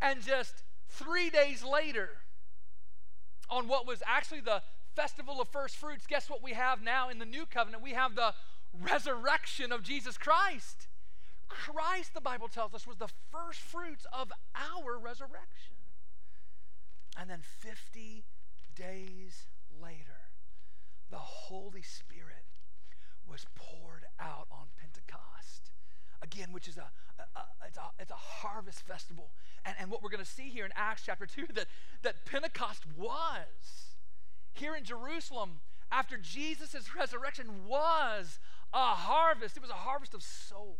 And 0.00 0.22
just 0.22 0.62
three 0.88 1.28
days 1.28 1.62
later, 1.62 2.10
on 3.50 3.68
what 3.68 3.86
was 3.86 4.02
actually 4.06 4.40
the 4.40 4.62
festival 4.98 5.40
of 5.40 5.48
first 5.48 5.76
fruits, 5.76 6.08
guess 6.08 6.28
what 6.28 6.42
we 6.42 6.54
have 6.54 6.82
now 6.82 7.08
in 7.08 7.20
the 7.20 7.24
new 7.24 7.46
covenant? 7.46 7.84
We 7.84 7.92
have 7.92 8.16
the 8.16 8.34
resurrection 8.82 9.70
of 9.70 9.84
Jesus 9.84 10.18
Christ. 10.18 10.88
Christ, 11.48 12.14
the 12.14 12.20
Bible 12.20 12.48
tells 12.48 12.74
us, 12.74 12.84
was 12.84 12.96
the 12.96 13.08
first 13.30 13.60
fruits 13.60 14.06
of 14.12 14.32
our 14.56 14.98
resurrection. 14.98 15.76
And 17.16 17.30
then 17.30 17.42
50 17.42 18.24
days 18.74 19.46
later, 19.80 20.32
the 21.10 21.16
Holy 21.16 21.82
Spirit 21.82 22.46
was 23.24 23.46
poured 23.54 24.04
out 24.18 24.48
on 24.50 24.66
Pentecost. 24.80 25.70
Again, 26.22 26.48
which 26.50 26.66
is 26.66 26.76
a, 26.76 26.90
a, 27.20 27.38
a 27.38 27.44
it's, 27.68 27.78
a 27.78 27.82
it's 28.00 28.10
a 28.10 28.14
harvest 28.14 28.80
festival. 28.80 29.30
And, 29.64 29.76
and 29.78 29.90
what 29.92 30.02
we're 30.02 30.10
going 30.10 30.24
to 30.24 30.30
see 30.30 30.48
here 30.48 30.64
in 30.64 30.72
Acts 30.74 31.02
chapter 31.06 31.24
2 31.24 31.46
that, 31.54 31.66
that 32.02 32.26
Pentecost 32.26 32.82
was 32.96 33.88
here 34.52 34.74
in 34.74 34.84
Jerusalem 34.84 35.60
after 35.90 36.16
Jesus' 36.16 36.94
resurrection 36.96 37.66
was 37.66 38.38
a 38.72 38.94
harvest. 38.94 39.56
It 39.56 39.60
was 39.60 39.70
a 39.70 39.74
harvest 39.74 40.14
of 40.14 40.22
souls. 40.22 40.78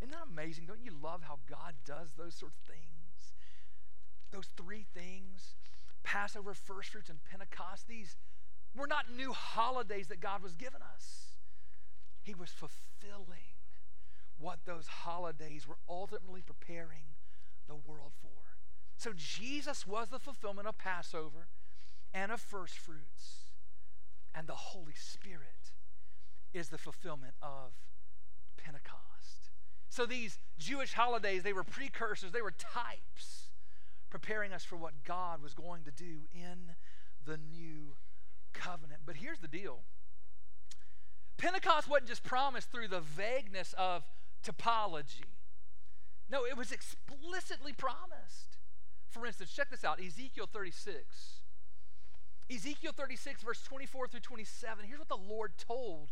Isn't 0.00 0.12
that 0.12 0.26
amazing? 0.30 0.66
Don't 0.66 0.84
you 0.84 0.92
love 1.02 1.22
how 1.22 1.38
God 1.48 1.74
does 1.84 2.12
those 2.16 2.34
sorts 2.34 2.56
of 2.56 2.72
things? 2.72 3.32
Those 4.30 4.48
three 4.56 4.86
things 4.94 5.54
Passover, 6.04 6.54
first 6.54 6.90
fruits, 6.90 7.10
and 7.10 7.18
Pentecost, 7.22 7.86
these 7.86 8.16
were 8.74 8.86
not 8.86 9.12
new 9.14 9.32
holidays 9.32 10.06
that 10.06 10.20
God 10.20 10.42
was 10.42 10.54
giving 10.54 10.80
us. 10.80 11.36
He 12.22 12.34
was 12.34 12.50
fulfilling 12.50 13.58
what 14.38 14.60
those 14.64 14.86
holidays 14.86 15.66
were 15.66 15.78
ultimately 15.88 16.40
preparing 16.40 17.16
the 17.66 17.74
world 17.74 18.12
for. 18.22 18.56
So 18.96 19.12
Jesus 19.14 19.86
was 19.86 20.08
the 20.08 20.18
fulfillment 20.18 20.66
of 20.66 20.78
Passover 20.78 21.48
and 22.14 22.32
of 22.32 22.40
first 22.40 22.78
fruits, 22.78 23.52
and 24.34 24.46
the 24.46 24.54
Holy 24.54 24.94
Spirit 24.94 25.72
is 26.52 26.68
the 26.68 26.78
fulfillment 26.78 27.34
of 27.42 27.72
Pentecost. 28.56 29.50
So 29.88 30.06
these 30.06 30.38
Jewish 30.58 30.92
holidays, 30.92 31.42
they 31.42 31.52
were 31.52 31.64
precursors, 31.64 32.32
they 32.32 32.42
were 32.42 32.52
types 32.52 33.50
preparing 34.10 34.52
us 34.52 34.64
for 34.64 34.76
what 34.76 35.04
God 35.04 35.42
was 35.42 35.54
going 35.54 35.84
to 35.84 35.90
do 35.90 36.22
in 36.32 36.74
the 37.26 37.36
new 37.36 37.94
covenant. 38.52 39.00
But 39.04 39.16
here's 39.16 39.38
the 39.38 39.48
deal 39.48 39.80
Pentecost 41.36 41.88
wasn't 41.88 42.08
just 42.08 42.24
promised 42.24 42.70
through 42.70 42.88
the 42.88 43.00
vagueness 43.00 43.74
of 43.78 44.04
typology, 44.44 45.36
no, 46.30 46.44
it 46.44 46.56
was 46.56 46.72
explicitly 46.72 47.72
promised. 47.72 48.58
For 49.08 49.24
instance, 49.26 49.50
check 49.52 49.70
this 49.70 49.84
out 49.84 50.00
Ezekiel 50.04 50.48
36. 50.52 51.40
Ezekiel 52.50 52.92
36, 52.96 53.42
verse 53.42 53.62
24 53.62 54.08
through 54.08 54.20
27. 54.20 54.86
Here's 54.86 54.98
what 54.98 55.08
the 55.08 55.16
Lord 55.16 55.52
told 55.58 56.10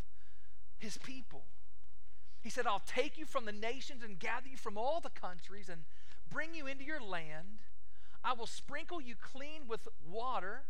his 0.79 0.99
people. 0.99 1.45
He 2.43 2.51
said, 2.51 2.67
I'll 2.67 2.83
take 2.87 3.19
you 3.19 3.25
from 3.25 3.45
the 3.45 3.53
nations 3.53 4.03
and 4.05 4.19
gather 4.19 4.49
you 4.49 4.57
from 4.57 4.77
all 4.77 5.01
the 5.01 5.11
countries 5.11 5.69
and 5.69 5.83
bring 6.31 6.55
you 6.55 6.67
into 6.67 6.85
your 6.85 7.01
land 7.01 7.61
I 8.27 8.33
will 8.33 8.49
sprinkle 8.49 9.01
you 9.01 9.15
clean 9.15 9.69
with 9.69 9.87
water, 10.05 10.63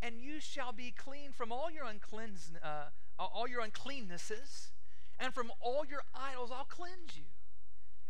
and 0.00 0.20
you 0.20 0.38
shall 0.38 0.70
be 0.70 0.92
clean 0.92 1.32
from 1.32 1.50
all 1.50 1.72
your 1.72 1.84
uncleans, 1.84 2.52
uh, 2.62 2.84
all 3.18 3.48
your 3.48 3.62
uncleannesses, 3.62 4.68
and 5.18 5.34
from 5.34 5.50
all 5.60 5.84
your 5.84 6.02
idols 6.14 6.52
I'll 6.52 6.64
cleanse 6.64 7.16
you. 7.16 7.24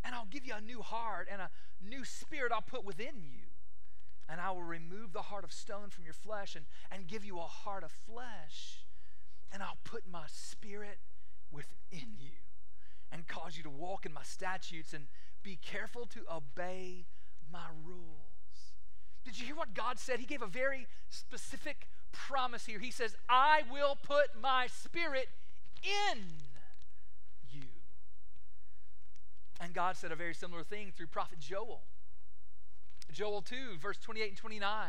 And 0.05 0.15
I'll 0.15 0.27
give 0.27 0.45
you 0.45 0.53
a 0.55 0.61
new 0.61 0.83
heart 0.83 1.29
and 1.33 1.41
a 1.41 1.51
new 1.83 2.05
spirit 2.05 2.53
I'll 2.53 2.61
put 2.61 2.85
within 2.85 3.23
you. 3.23 3.48
And 4.29 4.41
I 4.41 4.51
will 4.51 4.63
remove 4.63 5.13
the 5.13 5.23
heart 5.23 5.45
of 5.45 5.53
stone 5.53 5.89
from 5.91 6.05
your 6.05 6.13
flesh 6.13 6.55
and, 6.55 6.67
and 6.91 7.07
give 7.07 7.25
you 7.25 7.39
a 7.39 7.43
heart 7.43 7.83
of 7.83 7.91
flesh. 7.91 8.85
And 9.53 9.63
I'll 9.63 9.79
put 9.85 10.03
my 10.11 10.25
spirit 10.27 10.99
within 11.51 12.17
you 12.19 12.33
and 13.11 13.27
cause 13.27 13.57
you 13.57 13.63
to 13.63 13.71
walk 13.71 14.05
in 14.05 14.13
my 14.13 14.23
statutes 14.23 14.93
and 14.93 15.07
be 15.43 15.57
careful 15.57 16.05
to 16.07 16.21
obey 16.31 17.07
my 17.51 17.69
rules. 17.85 18.75
Did 19.25 19.39
you 19.39 19.47
hear 19.47 19.57
what 19.57 19.75
God 19.75 19.99
said? 19.99 20.21
He 20.21 20.27
gave 20.27 20.43
a 20.43 20.47
very 20.47 20.87
specific 21.09 21.89
promise 22.13 22.67
here. 22.67 22.79
He 22.79 22.91
says, 22.91 23.17
I 23.29 23.63
will 23.71 23.97
put 24.03 24.41
my 24.41 24.67
spirit 24.67 25.29
in 25.83 26.19
you. 27.51 27.63
And 29.61 29.75
God 29.75 29.97
said 29.97 30.13
a 30.13 30.17
very 30.17 30.35
similar 30.35 30.63
thing 30.63 30.93
through 30.97 31.09
prophet 31.09 31.41
Joel. 31.41 31.83
Joel 33.13 33.43
2, 33.43 33.79
verse 33.81 33.99
28 33.99 34.29
and 34.29 34.37
29. 34.37 34.89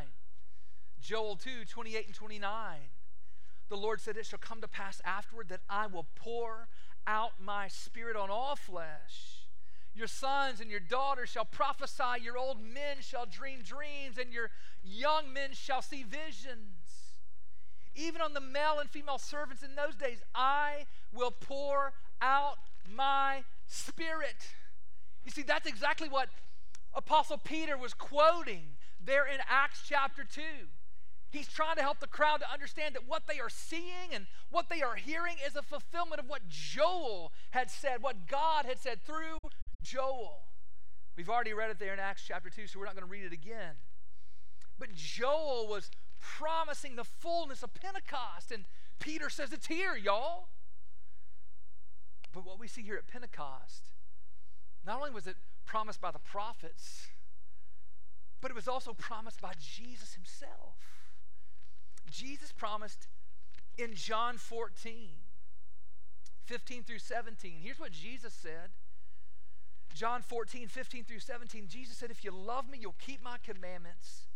Joel 1.02 1.36
2, 1.36 1.66
28 1.70 2.06
and 2.08 2.16
29. 2.16 2.78
The 3.70 3.78
Lord 3.78 4.02
said, 4.02 4.18
It 4.18 4.26
shall 4.26 4.40
come 4.40 4.62
to 4.62 4.68
pass 4.68 5.02
afterward 5.06 5.50
that 5.50 5.62
I 5.70 5.88
will 5.88 6.08
pour 6.16 6.68
out 7.08 7.34
my 7.44 7.68
spirit 7.68 8.16
on 8.16 8.30
all 8.30 8.56
flesh. 8.56 9.48
Your 9.94 10.08
sons 10.08 10.60
and 10.60 10.70
your 10.70 10.80
daughters 10.80 11.30
shall 11.30 11.46
prophesy, 11.46 12.22
your 12.22 12.38
old 12.38 12.62
men 12.62 12.98
shall 13.02 13.26
dream 13.26 13.62
dreams, 13.64 14.18
and 14.20 14.32
your 14.32 14.50
young 14.84 15.34
men 15.34 15.52
shall 15.54 15.82
see 15.82 16.04
visions. 16.04 17.16
Even 17.96 18.22
on 18.22 18.34
the 18.34 18.42
male 18.42 18.78
and 18.80 18.90
female 18.90 19.18
servants 19.18 19.64
in 19.64 19.76
those 19.76 19.96
days, 19.96 20.22
I 20.34 20.86
will 21.12 21.32
pour 21.32 21.94
out 22.22 22.58
my 22.96 23.44
spirit. 23.68 24.54
You 25.26 25.32
see, 25.32 25.42
that's 25.42 25.68
exactly 25.68 26.08
what 26.08 26.30
Apostle 26.94 27.38
Peter 27.38 27.78
was 27.78 27.94
quoting 27.94 28.78
there 29.04 29.26
in 29.26 29.40
Acts 29.48 29.82
chapter 29.88 30.24
2. 30.24 30.42
He's 31.32 31.48
trying 31.48 31.76
to 31.76 31.82
help 31.84 32.00
the 32.00 32.08
crowd 32.08 32.38
to 32.42 32.52
understand 32.52 32.96
that 32.96 33.08
what 33.08 33.28
they 33.28 33.40
are 33.40 33.50
seeing 33.50 34.14
and 34.14 34.26
what 34.50 34.68
they 34.70 34.82
are 34.82 34.96
hearing 34.96 35.36
is 35.46 35.56
a 35.56 35.62
fulfillment 35.62 36.20
of 36.20 36.28
what 36.28 36.48
Joel 36.50 37.32
had 37.52 37.70
said, 37.70 38.02
what 38.02 38.28
God 38.28 38.66
had 38.66 38.80
said 38.80 39.04
through 39.04 39.38
Joel. 39.84 40.42
We've 41.16 41.30
already 41.30 41.54
read 41.54 41.70
it 41.70 41.78
there 41.78 41.94
in 41.94 42.00
Acts 42.00 42.24
chapter 42.28 42.50
2, 42.50 42.66
so 42.66 42.80
we're 42.80 42.86
not 42.86 42.96
going 42.96 43.06
to 43.06 43.12
read 43.12 43.26
it 43.26 43.34
again. 43.34 43.76
But 44.80 44.96
Joel 44.96 45.68
was 45.68 45.92
promising 46.20 46.96
the 46.96 47.04
fullness 47.04 47.62
of 47.62 47.74
Pentecost, 47.74 48.52
and 48.52 48.66
Peter 49.00 49.30
says 49.30 49.54
it's 49.54 49.68
here, 49.68 49.96
y'all. 49.96 50.48
But 52.34 52.46
what 52.46 52.60
we 52.60 52.68
see 52.68 52.82
here 52.82 52.96
at 52.96 53.08
Pentecost, 53.08 53.90
not 54.86 54.98
only 54.98 55.12
was 55.12 55.28
it 55.28 55.36
promised 55.70 56.02
by 56.02 56.10
the 56.10 56.20
prophets, 56.20 57.10
but 58.42 58.50
it 58.50 58.56
was 58.56 58.68
also 58.68 58.92
promised 58.92 59.40
by 59.40 59.54
Jesus 59.60 60.16
himself. 60.16 60.76
Jesus 62.10 62.52
promised 62.52 63.08
in 63.78 63.94
John 63.94 64.38
14, 64.38 65.10
15 66.46 66.84
through 66.84 66.98
17. 66.98 67.60
Here's 67.62 67.80
what 67.80 67.92
Jesus 67.92 68.34
said. 68.34 68.72
John 69.94 70.24
14, 70.24 70.68
15 70.68 71.04
through 71.04 71.20
17, 71.20 71.68
Jesus 71.68 71.98
said, 71.98 72.10
If 72.10 72.24
you 72.24 72.32
love 72.32 72.68
me, 72.68 72.80
you'll 72.82 72.96
keep 73.00 73.24
my 73.24 73.38
commandments, 73.38 74.28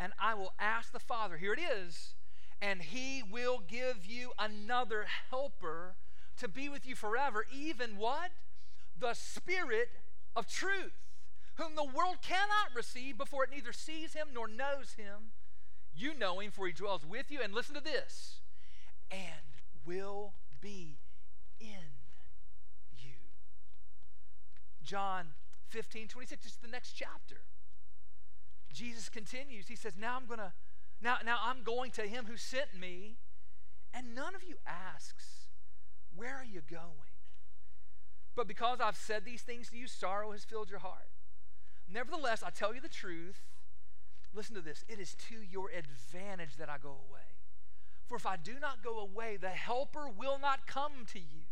and 0.00 0.12
I 0.18 0.34
will 0.34 0.54
ask 0.58 0.92
the 0.92 0.98
Father. 0.98 1.36
Here 1.36 1.52
it 1.52 1.60
is. 1.60 2.14
And 2.60 2.82
he 2.82 3.22
will 3.22 3.62
give 3.66 4.06
you 4.06 4.32
another 4.38 5.06
helper 5.30 5.94
to 6.38 6.48
be 6.48 6.68
with 6.68 6.84
you 6.84 6.96
forever, 6.96 7.46
even 7.54 7.96
what? 7.96 8.32
The 8.98 9.14
Spirit 9.14 9.88
of 10.36 10.46
truth, 10.46 10.92
whom 11.56 11.74
the 11.74 11.84
world 11.84 12.18
cannot 12.22 12.74
receive 12.74 13.18
before 13.18 13.44
it 13.44 13.50
neither 13.50 13.72
sees 13.72 14.14
him 14.14 14.28
nor 14.32 14.48
knows 14.48 14.94
him. 14.96 15.32
You 15.94 16.14
know 16.14 16.40
him, 16.40 16.50
for 16.50 16.66
he 16.66 16.72
dwells 16.72 17.04
with 17.04 17.30
you. 17.30 17.40
And 17.42 17.52
listen 17.52 17.74
to 17.74 17.80
this 17.80 18.40
and 19.10 19.20
will 19.84 20.34
be 20.60 20.98
in 21.60 21.98
you. 22.96 23.14
John 24.82 25.28
15, 25.68 26.08
26, 26.08 26.46
is 26.46 26.56
the 26.62 26.68
next 26.68 26.92
chapter. 26.92 27.42
Jesus 28.72 29.08
continues. 29.08 29.68
He 29.68 29.76
says, 29.76 29.94
Now 29.98 30.16
I'm 30.16 30.26
gonna, 30.26 30.52
now, 31.02 31.16
now 31.24 31.38
I'm 31.42 31.62
going 31.62 31.90
to 31.92 32.02
him 32.02 32.26
who 32.26 32.36
sent 32.36 32.78
me, 32.78 33.16
and 33.92 34.14
none 34.14 34.34
of 34.34 34.42
you 34.42 34.56
asks, 34.66 35.48
Where 36.14 36.36
are 36.36 36.44
you 36.44 36.62
going? 36.68 37.09
But 38.36 38.48
because 38.48 38.80
I've 38.80 38.96
said 38.96 39.24
these 39.24 39.42
things 39.42 39.70
to 39.70 39.76
you, 39.76 39.86
sorrow 39.86 40.32
has 40.32 40.44
filled 40.44 40.70
your 40.70 40.78
heart. 40.78 41.08
Nevertheless, 41.92 42.42
I 42.42 42.50
tell 42.50 42.74
you 42.74 42.80
the 42.80 42.88
truth 42.88 43.42
Listen 44.32 44.54
to 44.54 44.60
this. 44.60 44.84
It 44.88 45.00
is 45.00 45.14
to 45.28 45.36
your 45.50 45.70
advantage 45.70 46.56
that 46.56 46.68
I 46.68 46.78
go 46.78 46.90
away. 46.90 47.20
For 48.06 48.16
if 48.16 48.26
I 48.26 48.36
do 48.36 48.54
not 48.60 48.82
go 48.82 48.98
away, 48.98 49.36
the 49.36 49.50
Helper 49.50 50.08
will 50.08 50.38
not 50.38 50.66
come 50.66 51.04
to 51.12 51.18
you. 51.18 51.46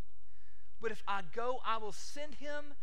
But 0.80 0.92
if 0.92 1.02
I 1.06 1.22
go, 1.34 1.58
I 1.66 1.78
will 1.78 1.92
send 1.92 2.36
him 2.36 2.74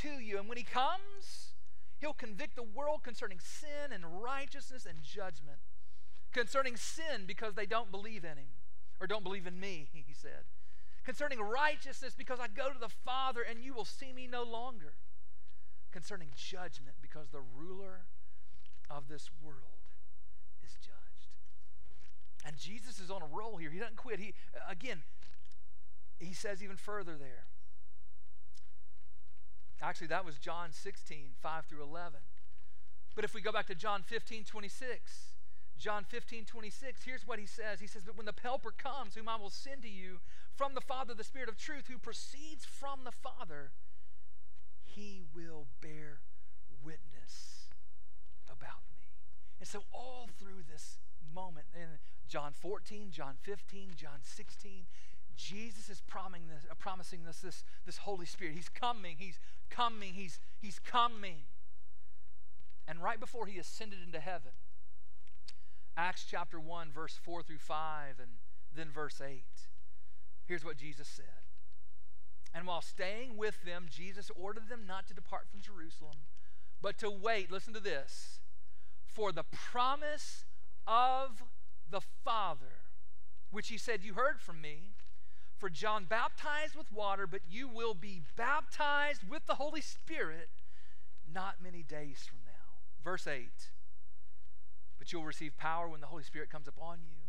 to 0.00 0.08
you. 0.08 0.38
And 0.38 0.48
when 0.48 0.58
he 0.58 0.64
comes, 0.64 1.54
he'll 2.00 2.12
convict 2.12 2.56
the 2.56 2.62
world 2.62 3.02
concerning 3.04 3.38
sin 3.40 3.92
and 3.92 4.22
righteousness 4.22 4.86
and 4.88 5.02
judgment. 5.02 5.58
Concerning 6.32 6.76
sin, 6.76 7.26
because 7.26 7.54
they 7.54 7.66
don't 7.66 7.92
believe 7.92 8.24
in 8.24 8.36
him, 8.36 8.48
or 9.00 9.06
don't 9.06 9.22
believe 9.22 9.46
in 9.46 9.60
me, 9.60 9.88
he 9.92 10.12
said. 10.12 10.44
Concerning 11.04 11.40
righteousness, 11.40 12.14
because 12.16 12.40
I 12.40 12.48
go 12.48 12.70
to 12.70 12.78
the 12.78 12.88
Father 12.88 13.42
and 13.42 13.60
you 13.60 13.74
will 13.74 13.84
see 13.84 14.12
me 14.12 14.26
no 14.26 14.42
longer. 14.42 14.94
Concerning 15.92 16.28
judgment, 16.34 16.96
because 17.02 17.28
the 17.28 17.40
ruler 17.40 18.06
of 18.90 19.08
this 19.08 19.30
world 19.42 19.88
is 20.64 20.72
judged. 20.72 21.28
And 22.44 22.56
Jesus 22.56 22.98
is 22.98 23.10
on 23.10 23.22
a 23.22 23.26
roll 23.26 23.58
here. 23.58 23.70
He 23.70 23.78
doesn't 23.78 23.96
quit. 23.96 24.18
He 24.18 24.34
again, 24.68 25.02
he 26.18 26.32
says 26.32 26.62
even 26.62 26.76
further 26.76 27.16
there. 27.16 27.44
Actually, 29.82 30.06
that 30.06 30.24
was 30.24 30.38
John 30.38 30.72
16, 30.72 31.32
5 31.42 31.64
through 31.66 31.82
11. 31.82 32.20
But 33.14 33.24
if 33.24 33.34
we 33.34 33.40
go 33.40 33.52
back 33.52 33.66
to 33.66 33.74
John 33.74 34.02
15, 34.02 34.44
26, 34.44 35.33
John 35.78 36.04
15, 36.04 36.44
26, 36.44 37.02
here's 37.04 37.26
what 37.26 37.38
he 37.38 37.46
says. 37.46 37.80
He 37.80 37.86
says, 37.86 38.02
But 38.04 38.16
when 38.16 38.26
the 38.26 38.34
Helper 38.40 38.70
comes, 38.70 39.14
whom 39.14 39.28
I 39.28 39.36
will 39.36 39.50
send 39.50 39.82
to 39.82 39.88
you 39.88 40.20
from 40.54 40.74
the 40.74 40.80
Father, 40.80 41.14
the 41.14 41.24
Spirit 41.24 41.48
of 41.48 41.56
truth, 41.56 41.88
who 41.88 41.98
proceeds 41.98 42.64
from 42.64 43.00
the 43.04 43.12
Father, 43.12 43.72
he 44.82 45.22
will 45.34 45.66
bear 45.80 46.20
witness 46.84 47.68
about 48.46 48.82
me. 48.92 49.08
And 49.58 49.68
so, 49.68 49.82
all 49.92 50.28
through 50.38 50.62
this 50.70 50.98
moment, 51.34 51.66
in 51.74 51.98
John 52.28 52.52
14, 52.52 53.10
John 53.10 53.34
15, 53.42 53.90
John 53.96 54.20
16, 54.22 54.86
Jesus 55.36 55.88
is 55.88 56.00
promising 56.06 56.48
this, 56.48 56.64
uh, 56.70 56.74
promising 56.74 57.24
this, 57.24 57.40
this, 57.40 57.64
this 57.84 57.98
Holy 57.98 58.26
Spirit. 58.26 58.54
He's 58.54 58.68
coming, 58.68 59.16
he's 59.18 59.38
coming, 59.70 60.14
he's, 60.14 60.38
he's 60.60 60.78
coming. 60.78 61.42
And 62.86 63.02
right 63.02 63.18
before 63.18 63.46
he 63.46 63.58
ascended 63.58 63.98
into 64.04 64.20
heaven, 64.20 64.52
Acts 65.96 66.26
chapter 66.28 66.58
1, 66.58 66.90
verse 66.92 67.18
4 67.22 67.42
through 67.42 67.58
5, 67.58 68.18
and 68.20 68.30
then 68.74 68.90
verse 68.90 69.20
8, 69.24 69.44
here's 70.46 70.64
what 70.64 70.76
Jesus 70.76 71.06
said. 71.06 71.24
And 72.52 72.66
while 72.66 72.82
staying 72.82 73.36
with 73.36 73.64
them, 73.64 73.86
Jesus 73.88 74.30
ordered 74.34 74.68
them 74.68 74.86
not 74.86 75.06
to 75.08 75.14
depart 75.14 75.48
from 75.50 75.60
Jerusalem, 75.60 76.16
but 76.82 76.98
to 76.98 77.10
wait, 77.10 77.50
listen 77.50 77.74
to 77.74 77.80
this, 77.80 78.40
for 79.04 79.32
the 79.32 79.44
promise 79.44 80.44
of 80.86 81.42
the 81.88 82.00
Father, 82.00 82.82
which 83.50 83.68
he 83.68 83.78
said, 83.78 84.00
You 84.02 84.14
heard 84.14 84.40
from 84.40 84.60
me. 84.60 84.94
For 85.56 85.70
John 85.70 86.04
baptized 86.04 86.74
with 86.74 86.92
water, 86.92 87.28
but 87.28 87.42
you 87.48 87.68
will 87.68 87.94
be 87.94 88.22
baptized 88.36 89.22
with 89.26 89.46
the 89.46 89.54
Holy 89.54 89.80
Spirit 89.80 90.50
not 91.32 91.62
many 91.62 91.82
days 91.82 92.26
from 92.28 92.38
now. 92.44 92.82
Verse 93.02 93.26
8 93.26 93.48
But 95.04 95.12
you'll 95.12 95.28
receive 95.28 95.54
power 95.58 95.86
when 95.86 96.00
the 96.00 96.06
Holy 96.06 96.22
Spirit 96.22 96.48
comes 96.48 96.66
upon 96.66 96.96
you, 97.04 97.20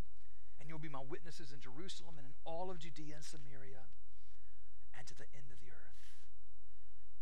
and 0.61 0.69
you'll 0.69 0.79
be 0.79 0.87
my 0.87 1.03
witnesses 1.09 1.51
in 1.51 1.59
Jerusalem 1.59 2.15
and 2.17 2.25
in 2.27 2.33
all 2.45 2.71
of 2.71 2.79
Judea 2.79 3.15
and 3.15 3.25
Samaria 3.25 3.83
and 4.97 5.05
to 5.05 5.13
the 5.13 5.25
end 5.35 5.51
of 5.51 5.59
the 5.59 5.67
earth. 5.67 5.99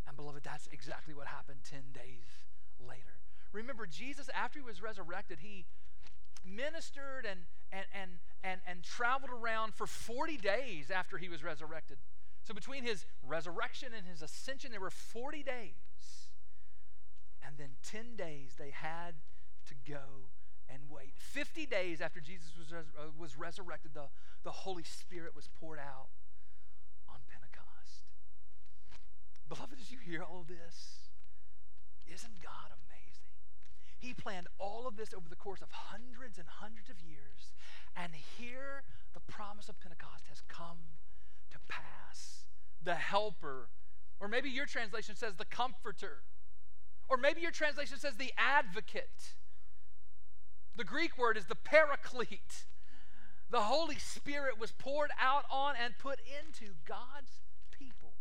And 0.08 0.16
beloved, 0.16 0.44
that's 0.44 0.70
exactly 0.72 1.16
what 1.16 1.26
happened 1.26 1.62
10 1.68 1.80
days 1.92 2.46
later. 2.80 3.18
Remember, 3.52 3.88
Jesus, 3.88 4.30
after 4.30 4.60
he 4.60 4.64
was 4.64 4.80
resurrected, 4.80 5.40
he 5.42 5.66
ministered 6.46 7.26
and, 7.26 7.40
and, 7.72 7.86
and, 7.92 8.12
and, 8.44 8.62
and 8.68 8.84
traveled 8.84 9.32
around 9.32 9.74
for 9.74 9.88
40 9.88 10.38
days 10.38 10.92
after 10.92 11.18
he 11.18 11.30
was 11.30 11.44
resurrected. 11.44 11.98
So 12.44 12.54
between 12.54 12.84
his 12.84 13.08
resurrection 13.28 13.90
and 13.98 14.06
his 14.06 14.22
ascension, 14.22 14.70
there 14.70 14.82
were 14.82 14.92
40 14.92 15.42
days. 15.42 16.30
And 17.44 17.58
then 17.58 17.70
10 17.84 18.16
days 18.16 18.54
they 18.60 18.70
had 18.70 19.16
to 19.66 19.74
go 19.92 20.30
and 20.70 20.84
wait. 20.90 21.14
50 21.18 21.66
days 21.66 22.02
after 22.02 22.20
Jesus 22.20 22.52
was, 22.58 22.72
res- 22.72 22.94
uh, 22.98 23.12
was 23.18 23.38
resurrected, 23.38 23.92
the, 23.94 24.08
the 24.44 24.52
Holy 24.52 24.84
Spirit 24.84 25.36
was 25.36 25.50
poured 25.60 25.80
out 25.80 26.10
on 27.10 27.18
Pentecost. 27.30 28.08
Beloved, 29.50 29.80
as 29.80 29.92
you 29.92 29.98
hear 30.00 30.24
all 30.24 30.42
of 30.42 30.48
this, 30.48 31.10
isn't 32.08 32.42
God 32.42 32.72
amazing? 32.72 32.84
he 34.04 34.14
planned 34.14 34.48
all 34.60 34.86
of 34.86 34.98
this 34.98 35.14
over 35.14 35.30
the 35.30 35.36
course 35.36 35.62
of 35.62 35.72
hundreds 35.72 36.38
and 36.38 36.46
hundreds 36.46 36.90
of 36.90 37.00
years. 37.00 37.54
And 37.96 38.12
here 38.38 38.84
the 39.14 39.22
promise 39.22 39.70
of 39.70 39.80
Pentecost 39.80 40.28
has 40.28 40.42
come 40.50 41.00
to 41.52 41.58
pass. 41.70 42.44
The 42.84 42.96
helper, 42.96 43.70
or 44.20 44.28
maybe 44.28 44.50
your 44.50 44.66
translation 44.66 45.16
says 45.16 45.38
the 45.38 45.46
comforter, 45.46 46.24
or 47.08 47.16
maybe 47.16 47.40
your 47.40 47.52
translation 47.52 47.98
says 47.98 48.16
the 48.18 48.34
advocate. 48.38 49.36
The 50.76 50.84
Greek 50.84 51.18
word 51.18 51.38
is 51.38 51.46
the 51.46 51.56
paraclete. 51.56 52.66
The 53.50 53.62
Holy 53.62 54.00
Spirit 54.00 54.60
was 54.60 54.72
poured 54.72 55.12
out 55.22 55.46
on 55.52 55.76
and 55.82 55.94
put 56.00 56.20
into 56.20 56.74
God's 56.86 57.42
people 57.72 58.14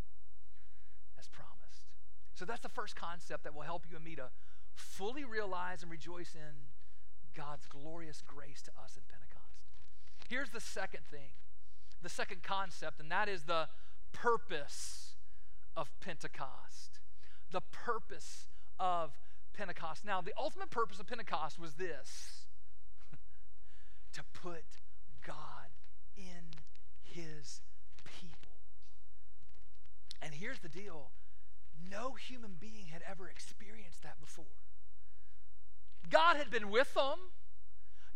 as 1.19 1.29
promised. 1.29 1.89
So 2.35 2.45
that's 2.45 2.61
the 2.61 2.69
first 2.69 2.95
concept 2.97 3.45
that 3.45 3.55
will 3.55 3.63
help 3.63 3.85
you 3.89 3.97
and 3.97 4.05
me 4.05 4.15
to 4.17 4.31
fully 4.75 5.25
realize 5.25 5.83
and 5.83 5.91
rejoice 5.91 6.35
in 6.35 6.69
God's 7.35 7.67
glorious 7.67 8.23
grace 8.27 8.61
to 8.63 8.71
us 8.83 8.97
in 8.97 9.03
Pentecost. 9.09 9.39
Here's 10.29 10.51
the 10.51 10.61
second 10.61 11.07
thing, 11.11 11.31
the 12.03 12.09
second 12.09 12.43
concept, 12.43 13.01
and 13.01 13.11
that 13.11 13.29
is 13.29 13.45
the 13.45 13.69
purpose 14.13 15.15
of 15.77 15.89
Pentecost. 16.01 17.01
the 17.53 17.61
purpose 17.61 18.49
of 18.81 19.19
Pentecost. 19.53 20.05
Now, 20.05 20.21
the 20.21 20.33
ultimate 20.39 20.71
purpose 20.71 20.99
of 20.99 21.07
Pentecost 21.07 21.59
was 21.59 21.75
this 21.75 22.42
to 24.13 24.23
put 24.33 24.65
God 25.27 25.71
in 26.17 26.55
his 27.03 27.61
people. 28.05 28.57
And 30.21 30.35
here's 30.35 30.61
the 30.61 30.69
deal 30.69 31.11
no 31.91 32.13
human 32.15 32.57
being 32.61 32.87
had 32.93 33.03
ever 33.09 33.29
experienced 33.29 34.03
that 34.03 34.21
before. 34.21 34.45
God 36.09 36.37
had 36.37 36.51
been 36.51 36.71
with 36.71 36.95
them, 36.95 37.19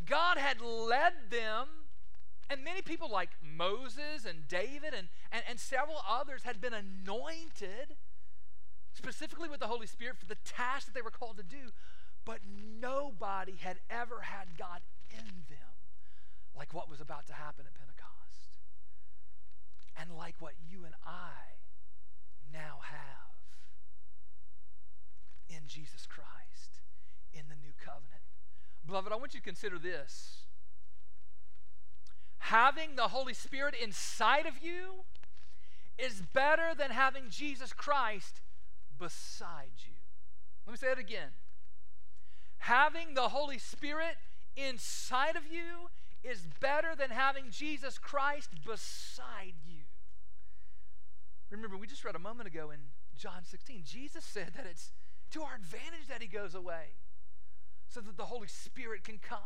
God 0.05 0.39
had 0.39 0.61
led 0.61 1.31
them. 1.31 1.67
And 2.49 2.63
many 2.63 2.81
people, 2.81 3.11
like 3.11 3.31
Moses 3.43 4.25
and 4.25 4.47
David 4.47 4.95
and, 4.97 5.09
and, 5.33 5.43
and 5.49 5.59
several 5.59 5.97
others, 6.09 6.45
had 6.45 6.61
been 6.61 6.73
anointed 6.73 7.97
specifically 8.93 9.49
with 9.49 9.59
the 9.59 9.67
Holy 9.67 9.89
Spirit 9.89 10.17
for 10.17 10.27
the 10.27 10.37
task 10.45 10.87
that 10.87 10.95
they 10.95 11.03
were 11.03 11.11
called 11.11 11.39
to 11.39 11.43
do. 11.43 11.73
But 12.25 12.39
nobody 12.81 13.57
had 13.57 13.79
ever 13.91 14.21
had 14.21 14.57
God 14.57 14.81
in 15.11 15.45
them 15.49 15.56
like 16.57 16.73
what 16.73 16.89
was 16.89 17.01
about 17.01 17.27
to 17.27 17.33
happen 17.33 17.67
at 17.67 17.75
Pentecost. 17.75 18.59
And 19.99 20.17
like 20.17 20.37
what 20.41 20.55
you 20.69 20.85
and 20.85 20.95
I 21.05 21.57
now 22.53 22.79
have 22.83 23.27
in 25.49 25.67
Jesus 25.67 26.07
Christ 26.07 26.81
in 27.33 27.45
the 27.49 27.55
new 27.55 27.73
covenant. 27.83 28.23
Beloved, 28.87 29.13
I 29.13 29.17
want 29.17 29.35
you 29.35 29.41
to 29.41 29.45
consider 29.45 29.79
this. 29.79 30.47
Having 32.39 32.97
the 32.97 33.09
Holy 33.09 33.35
Spirit 33.35 33.75
inside 33.81 34.47
of 34.47 34.63
you 34.63 35.05
is 35.99 36.23
better 36.33 36.75
than 36.77 36.91
having 36.91 37.25
Jesus 37.29 37.73
Christ 37.73 38.41
beside 38.99 39.73
you. 39.79 39.95
Let 40.67 40.73
me 40.73 40.77
say 40.77 40.93
it 40.93 40.99
again. 40.99 41.31
Having 42.59 43.15
the 43.15 43.29
Holy 43.29 43.59
Spirit 43.59 44.17
inside 44.57 45.37
of 45.37 45.47
you 45.51 45.91
is 46.27 46.47
better 46.61 46.95
than 46.97 47.11
having 47.11 47.51
Jesus 47.51 47.99
Christ 47.99 48.51
beside 48.65 49.55
you. 49.67 49.83
Remember, 51.51 51.77
we 51.77 51.87
just 51.87 52.05
read 52.05 52.17
a 52.17 52.21
moment 52.21 52.49
ago 52.49 52.71
in 52.71 52.81
John 53.17 53.45
16, 53.45 53.83
Jesus 53.85 54.25
said 54.25 54.53
that 54.57 54.67
it's 54.69 54.93
to 55.31 55.43
our 55.43 55.55
advantage 55.55 56.09
that 56.09 56.21
he 56.21 56.29
goes 56.29 56.55
away 56.55 56.97
so 57.89 58.01
that 58.01 58.17
the 58.17 58.27
Holy 58.27 58.49
Spirit 58.49 59.05
can 59.05 59.19
come. 59.19 59.39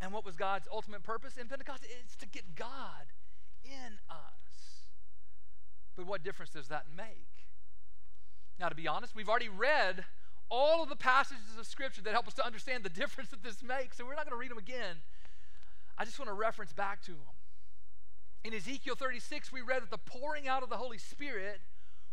And 0.00 0.12
what 0.12 0.24
was 0.24 0.36
God's 0.36 0.68
ultimate 0.72 1.02
purpose 1.02 1.36
in 1.36 1.48
Pentecost? 1.48 1.84
It's 2.02 2.16
to 2.16 2.26
get 2.26 2.54
God 2.54 3.12
in 3.64 3.98
us. 4.10 4.86
But 5.96 6.06
what 6.06 6.22
difference 6.22 6.50
does 6.50 6.68
that 6.68 6.86
make? 6.94 7.46
Now, 8.58 8.68
to 8.68 8.74
be 8.74 8.88
honest, 8.88 9.14
we've 9.14 9.28
already 9.28 9.48
read 9.48 10.04
all 10.50 10.82
of 10.82 10.88
the 10.88 10.96
passages 10.96 11.58
of 11.58 11.66
Scripture 11.66 12.02
that 12.02 12.12
help 12.12 12.26
us 12.26 12.34
to 12.34 12.46
understand 12.46 12.84
the 12.84 12.88
difference 13.02 13.30
that 13.30 13.42
this 13.42 13.62
makes, 13.62 13.96
so 13.96 14.04
we're 14.04 14.14
not 14.14 14.24
going 14.24 14.36
to 14.36 14.40
read 14.40 14.50
them 14.50 14.58
again. 14.58 14.96
I 15.98 16.04
just 16.04 16.18
want 16.18 16.28
to 16.28 16.34
reference 16.34 16.72
back 16.72 17.02
to 17.02 17.12
them. 17.12 17.34
In 18.44 18.54
Ezekiel 18.54 18.94
36, 18.94 19.50
we 19.50 19.60
read 19.60 19.82
that 19.82 19.90
the 19.90 19.98
pouring 19.98 20.46
out 20.46 20.62
of 20.62 20.68
the 20.68 20.76
Holy 20.76 20.98
Spirit 20.98 21.60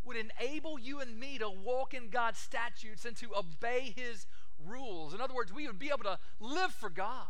would 0.04 0.18
enable 0.18 0.80
you 0.80 1.00
and 1.00 1.20
me 1.20 1.38
to 1.38 1.50
walk 1.50 1.94
in 1.94 2.10
God's 2.10 2.40
statutes 2.40 3.06
and 3.06 3.16
to 3.18 3.30
obey 3.36 3.94
His 3.96 4.26
rules. 4.66 5.14
In 5.14 5.22
other 5.22 5.34
words, 5.34 5.54
we 5.54 5.68
would 5.68 5.80
be 5.80 5.90
able 5.90 6.04
to 6.04 6.20
live 6.40 6.72
for 6.72 6.90
God. 6.90 7.28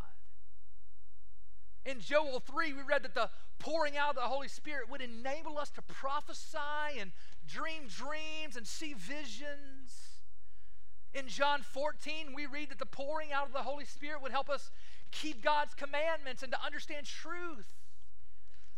In 1.86 2.00
Joel 2.00 2.40
3, 2.40 2.74
we 2.74 2.82
read 2.82 3.04
that 3.04 3.14
the 3.14 3.30
pouring 3.60 3.98
out 3.98 4.12
of 4.12 4.16
the 4.16 4.22
Holy 4.22 4.48
Spirit 4.48 4.90
would 4.90 5.02
enable 5.02 5.58
us 5.58 5.70
to 5.72 5.82
prophesy 5.82 6.98
and 7.00 7.12
dream 7.46 7.84
dreams 7.88 8.56
and 8.56 8.66
see 8.66 8.94
visions. 8.94 9.83
In 11.14 11.28
John 11.28 11.62
14, 11.62 12.34
we 12.34 12.46
read 12.46 12.72
that 12.72 12.80
the 12.80 12.86
pouring 12.86 13.32
out 13.32 13.46
of 13.46 13.54
the 13.54 13.60
Holy 13.60 13.86
Spirit 13.86 14.22
would 14.22 14.32
help 14.32 14.50
us 14.50 14.72
keep 15.12 15.44
God's 15.44 15.76
commandments 15.76 16.42
and 16.42 16.52
to 16.52 16.66
understand 16.66 17.06
truth. 17.06 17.72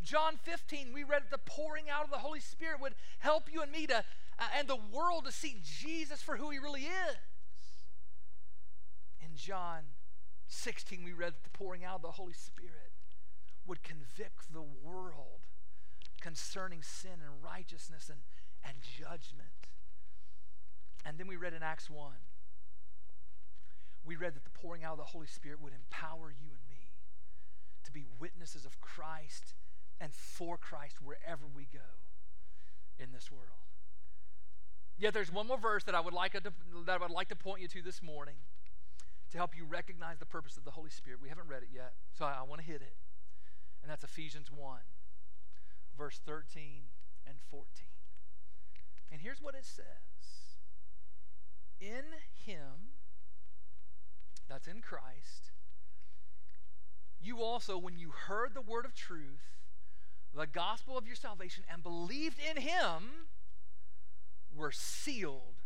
John 0.02 0.38
15, 0.43 0.91
we 0.93 1.04
read 1.04 1.24
that 1.24 1.32
the 1.32 1.52
pouring 1.52 1.89
out 1.89 2.04
of 2.04 2.12
the 2.12 2.17
Holy 2.17 2.41
Spirit 2.41 2.82
would 2.82 2.93
help 3.19 3.52
you 3.52 3.62
and 3.62 3.71
me 3.71 3.88
to, 3.88 4.04
uh, 4.38 4.43
and 4.58 4.67
the 4.67 4.76
world 4.76 5.26
to 5.26 5.32
see 5.32 5.62
Jesus 5.63 6.21
for 6.21 6.36
who 6.36 6.50
he 6.50 6.60
really 6.60 6.84
is. 6.84 7.17
In 9.21 9.36
John 9.36 9.84
16, 10.48 11.04
we 11.04 11.13
read 11.13 11.34
that 11.34 11.43
the 11.43 11.58
pouring 11.58 11.84
out 11.84 11.95
of 11.95 12.02
the 12.02 12.12
Holy 12.12 12.34
Spirit 12.34 12.91
would 13.65 13.82
convict 13.82 14.54
the 14.54 14.62
world 14.62 15.41
concerning 16.21 16.82
sin 16.82 17.19
and 17.24 17.43
righteousness 17.43 18.10
and, 18.10 18.19
and 18.63 18.78
judgment. 18.82 19.50
And 21.05 21.17
then 21.17 21.27
we 21.27 21.35
read 21.35 21.53
in 21.53 21.61
Acts 21.61 21.89
1, 21.89 22.13
we 24.03 24.15
read 24.15 24.35
that 24.35 24.43
the 24.43 24.49
pouring 24.49 24.83
out 24.83 24.93
of 24.93 24.97
the 24.97 25.03
Holy 25.03 25.27
Spirit 25.27 25.61
would 25.61 25.73
empower 25.73 26.31
you 26.31 26.49
and 26.49 26.61
me 26.69 26.91
to 27.83 27.91
be 27.91 28.05
witnesses 28.19 28.65
of 28.65 28.81
Christ 28.81 29.53
and 30.01 30.13
for 30.13 30.57
Christ 30.57 31.01
wherever 31.01 31.45
we 31.53 31.67
go 31.71 31.79
in 32.99 33.11
this 33.11 33.31
world. 33.31 33.65
Yet 34.97 35.13
there's 35.13 35.31
one 35.31 35.47
more 35.47 35.57
verse 35.57 35.83
that 35.83 35.95
I 35.95 35.99
would 35.99 36.13
like 36.13 36.33
to, 36.33 36.53
that 36.85 36.95
I 36.95 36.97
would 36.97 37.11
like 37.11 37.29
to 37.29 37.35
point 37.35 37.61
you 37.61 37.67
to 37.69 37.81
this 37.81 38.01
morning 38.01 38.35
to 39.31 39.37
help 39.37 39.55
you 39.55 39.65
recognize 39.65 40.19
the 40.19 40.25
purpose 40.25 40.57
of 40.57 40.63
the 40.63 40.71
Holy 40.71 40.89
Spirit. 40.89 41.19
We 41.21 41.29
haven't 41.29 41.47
read 41.47 41.63
it 41.63 41.69
yet, 41.73 41.93
so 42.17 42.25
I, 42.25 42.37
I 42.39 42.43
want 42.43 42.61
to 42.61 42.67
hit 42.67 42.81
it. 42.81 42.95
And 43.81 43.91
that's 43.91 44.03
Ephesians 44.03 44.49
1, 44.51 44.79
verse 45.97 46.19
13 46.25 46.83
and 47.27 47.37
14. 47.51 47.65
And 49.11 49.21
here's 49.21 49.41
what 49.41 49.55
it 49.55 49.65
says 49.65 50.14
In 51.79 52.03
Him, 52.45 52.93
that's 54.47 54.67
in 54.67 54.81
Christ, 54.81 55.51
you 57.21 57.41
also, 57.41 57.77
when 57.77 57.97
you 57.97 58.11
heard 58.11 58.53
the 58.53 58.61
word 58.61 58.85
of 58.85 58.93
truth, 58.93 59.57
the 60.35 60.45
gospel 60.45 60.97
of 60.97 61.07
your 61.07 61.15
salvation, 61.15 61.63
and 61.71 61.81
believed 61.81 62.38
in 62.39 62.61
Him, 62.61 63.27
were 64.53 64.71
sealed 64.71 65.63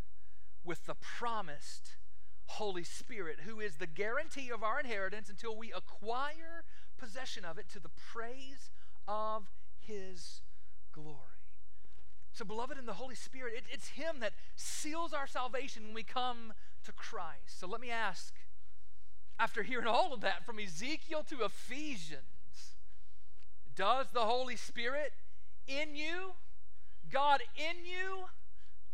with 0.64 0.86
the 0.86 0.96
promised 0.96 1.98
Holy 2.46 2.84
Spirit, 2.84 3.42
who 3.46 3.60
is 3.60 3.76
the 3.76 3.88
guarantee 3.88 4.50
of 4.50 4.64
our 4.64 4.80
inheritance 4.80 5.30
until 5.30 5.56
we 5.56 5.72
acquire 5.72 6.64
possession 6.98 7.46
of 7.46 7.58
it 7.58 7.70
to 7.70 7.80
the 7.80 7.90
praise 7.90 8.70
of 9.08 9.52
His 9.80 10.42
glory. 10.92 11.39
So, 12.32 12.46
beloved, 12.46 12.78
in 12.78 12.86
the 12.86 12.94
Holy 12.94 13.16
Spirit, 13.16 13.54
it, 13.58 13.64
it's 13.72 13.90
Him 13.90 14.20
that 14.20 14.34
seals 14.56 15.14
our 15.14 15.28
salvation 15.28 15.86
when 15.86 15.94
we 15.94 16.04
come 16.04 16.54
to 16.86 16.92
Christ. 16.92 17.60
So, 17.60 17.68
let 17.68 17.82
me 17.82 17.90
ask 17.90 18.34
after 19.40 19.64
hearing 19.64 19.88
all 19.88 20.14
of 20.14 20.22
that 20.22 20.46
from 20.46 20.60
Ezekiel 20.60 21.24
to 21.30 21.46
Ephesians, 21.46 22.76
does 23.74 24.08
the 24.14 24.22
Holy 24.22 24.58
Spirit 24.58 25.14
in 25.66 25.96
you, 25.96 26.34
God 27.10 27.42
in 27.56 27.86
you, 27.86 28.26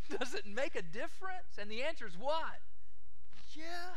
does 0.20 0.36
it 0.36 0.46
make 0.46 0.76
a 0.76 0.84
difference? 0.84 1.58
And 1.60 1.70
the 1.70 1.82
answer 1.82 2.06
is 2.06 2.16
what? 2.18 2.62
Yeah. 3.56 3.96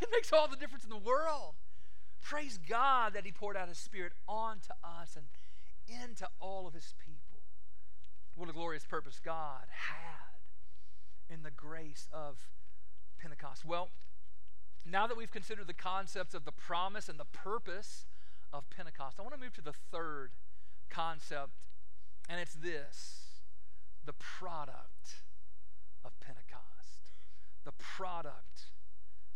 It 0.00 0.08
makes 0.12 0.32
all 0.32 0.46
the 0.48 0.56
difference 0.56 0.84
in 0.84 0.90
the 0.90 0.96
world. 0.96 1.54
Praise 2.22 2.58
God 2.58 3.14
that 3.14 3.24
He 3.24 3.32
poured 3.32 3.56
out 3.56 3.68
His 3.68 3.78
Spirit 3.78 4.12
onto 4.28 4.72
us 4.84 5.16
and 5.16 5.26
into 6.02 6.28
all 6.40 6.66
of 6.66 6.74
His 6.74 6.94
people. 7.04 7.13
What 8.36 8.48
a 8.48 8.52
glorious 8.52 8.84
purpose 8.84 9.20
God 9.24 9.64
had 9.68 11.34
in 11.34 11.42
the 11.42 11.50
grace 11.50 12.08
of 12.12 12.38
Pentecost. 13.20 13.64
Well, 13.64 13.90
now 14.84 15.06
that 15.06 15.16
we've 15.16 15.30
considered 15.30 15.66
the 15.66 15.74
concepts 15.74 16.34
of 16.34 16.44
the 16.44 16.52
promise 16.52 17.08
and 17.08 17.18
the 17.18 17.24
purpose 17.24 18.06
of 18.54 18.70
Pentecost. 18.70 19.18
I 19.18 19.22
want 19.22 19.34
to 19.34 19.40
move 19.40 19.52
to 19.54 19.62
the 19.62 19.72
third 19.72 20.30
concept, 20.88 21.58
and 22.28 22.40
it's 22.40 22.54
this 22.54 23.40
the 24.06 24.12
product 24.12 25.24
of 26.04 26.12
Pentecost. 26.20 27.18
The 27.64 27.72
product 27.72 28.70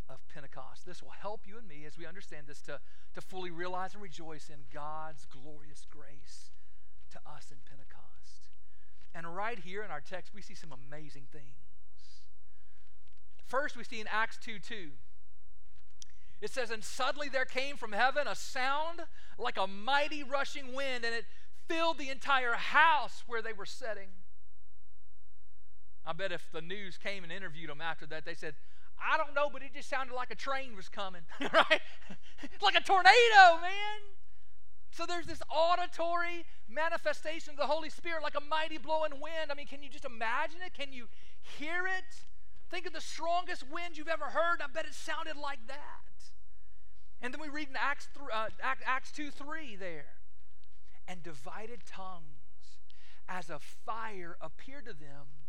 of 0.09 0.19
Pentecost. 0.33 0.87
This 0.87 1.03
will 1.03 1.11
help 1.11 1.47
you 1.47 1.59
and 1.59 1.67
me 1.67 1.85
as 1.87 1.99
we 1.99 2.07
understand 2.07 2.47
this 2.47 2.61
to, 2.63 2.79
to 3.15 3.21
fully 3.21 3.51
realize 3.51 3.95
and 3.95 4.03
rejoice 4.03 4.49
in 4.49 4.61
God's 4.73 5.27
glorious 5.27 5.85
grace 5.91 6.51
to 7.11 7.19
us 7.27 7.51
in 7.51 7.57
Pentecost. 7.69 8.08
And 9.14 9.35
right 9.35 9.59
here 9.59 9.83
in 9.83 9.90
our 9.90 10.01
text, 10.01 10.33
we 10.35 10.42
see 10.42 10.55
some 10.55 10.71
amazing 10.73 11.27
things. 11.33 11.57
First, 13.47 13.77
we 13.77 13.85
see 13.85 14.01
in 14.01 14.07
Acts 14.11 14.38
2 14.42 14.59
2 14.59 14.90
it 16.40 16.53
says, 16.53 16.71
And 16.71 16.85
suddenly 16.85 17.29
there 17.29 17.44
came 17.44 17.77
from 17.77 17.92
heaven 17.92 18.27
a 18.29 18.35
sound 18.35 19.01
like 19.38 19.57
a 19.57 19.66
mighty 19.66 20.23
rushing 20.23 20.73
wind, 20.75 21.05
and 21.05 21.14
it 21.14 21.25
filled 21.66 21.99
the 21.99 22.11
entire 22.11 22.55
house 22.55 23.25
where 23.27 23.42
they 23.42 23.53
were 23.53 23.66
sitting. 23.66 24.09
I 26.07 26.12
bet 26.12 26.33
if 26.33 26.51
the 26.53 26.62
news 26.62 26.97
came 26.97 27.23
and 27.23 27.33
interviewed 27.33 27.71
them 27.71 27.81
after 27.81 28.07
that, 28.07 28.25
they 28.25 28.35
said, 28.35 28.55
I 29.01 29.16
don't 29.16 29.35
know, 29.35 29.49
but 29.53 29.62
it 29.62 29.75
just 29.75 29.88
sounded 29.88 30.14
like 30.14 30.31
a 30.31 30.35
train 30.35 30.75
was 30.75 30.88
coming, 30.88 31.23
right? 31.40 31.81
like 32.62 32.75
a 32.75 32.83
tornado, 32.83 33.61
man. 33.61 33.88
So 34.99 35.07
there's 35.07 35.27
this 35.27 35.43
auditory 35.49 36.45
manifestation 36.69 37.53
of 37.53 37.57
the 37.57 37.69
Holy 37.69 37.89
Spirit 37.89 38.21
like 38.25 38.35
a 38.35 38.41
mighty 38.41 38.79
blowing 38.79 39.13
wind. 39.13 39.49
I 39.49 39.55
mean, 39.55 39.69
can 39.69 39.81
you 39.81 39.89
just 39.89 40.05
imagine 40.05 40.59
it? 40.67 40.75
Can 40.75 40.93
you 40.93 41.07
hear 41.57 41.87
it? 41.87 42.25
Think 42.69 42.85
of 42.85 42.93
the 42.93 43.01
strongest 43.01 43.63
wind 43.71 43.97
you've 43.97 44.09
ever 44.09 44.25
heard. 44.25 44.61
I 44.61 44.67
bet 44.67 44.87
it 44.87 44.95
sounded 44.95 45.37
like 45.37 45.61
that. 45.69 46.33
And 47.23 47.33
then 47.33 47.41
we 47.41 47.49
read 47.49 47.69
in 47.69 47.77
Acts, 47.77 48.09
uh, 48.35 48.49
Acts 48.61 49.13
2 49.13 49.31
3 49.31 49.77
there. 49.77 50.19
And 51.07 51.23
divided 51.23 51.87
tongues 51.87 52.81
as 53.29 53.51
a 53.51 53.61
fire 53.61 54.37
appeared 54.41 54.87
to 54.87 54.95
them 54.95 55.47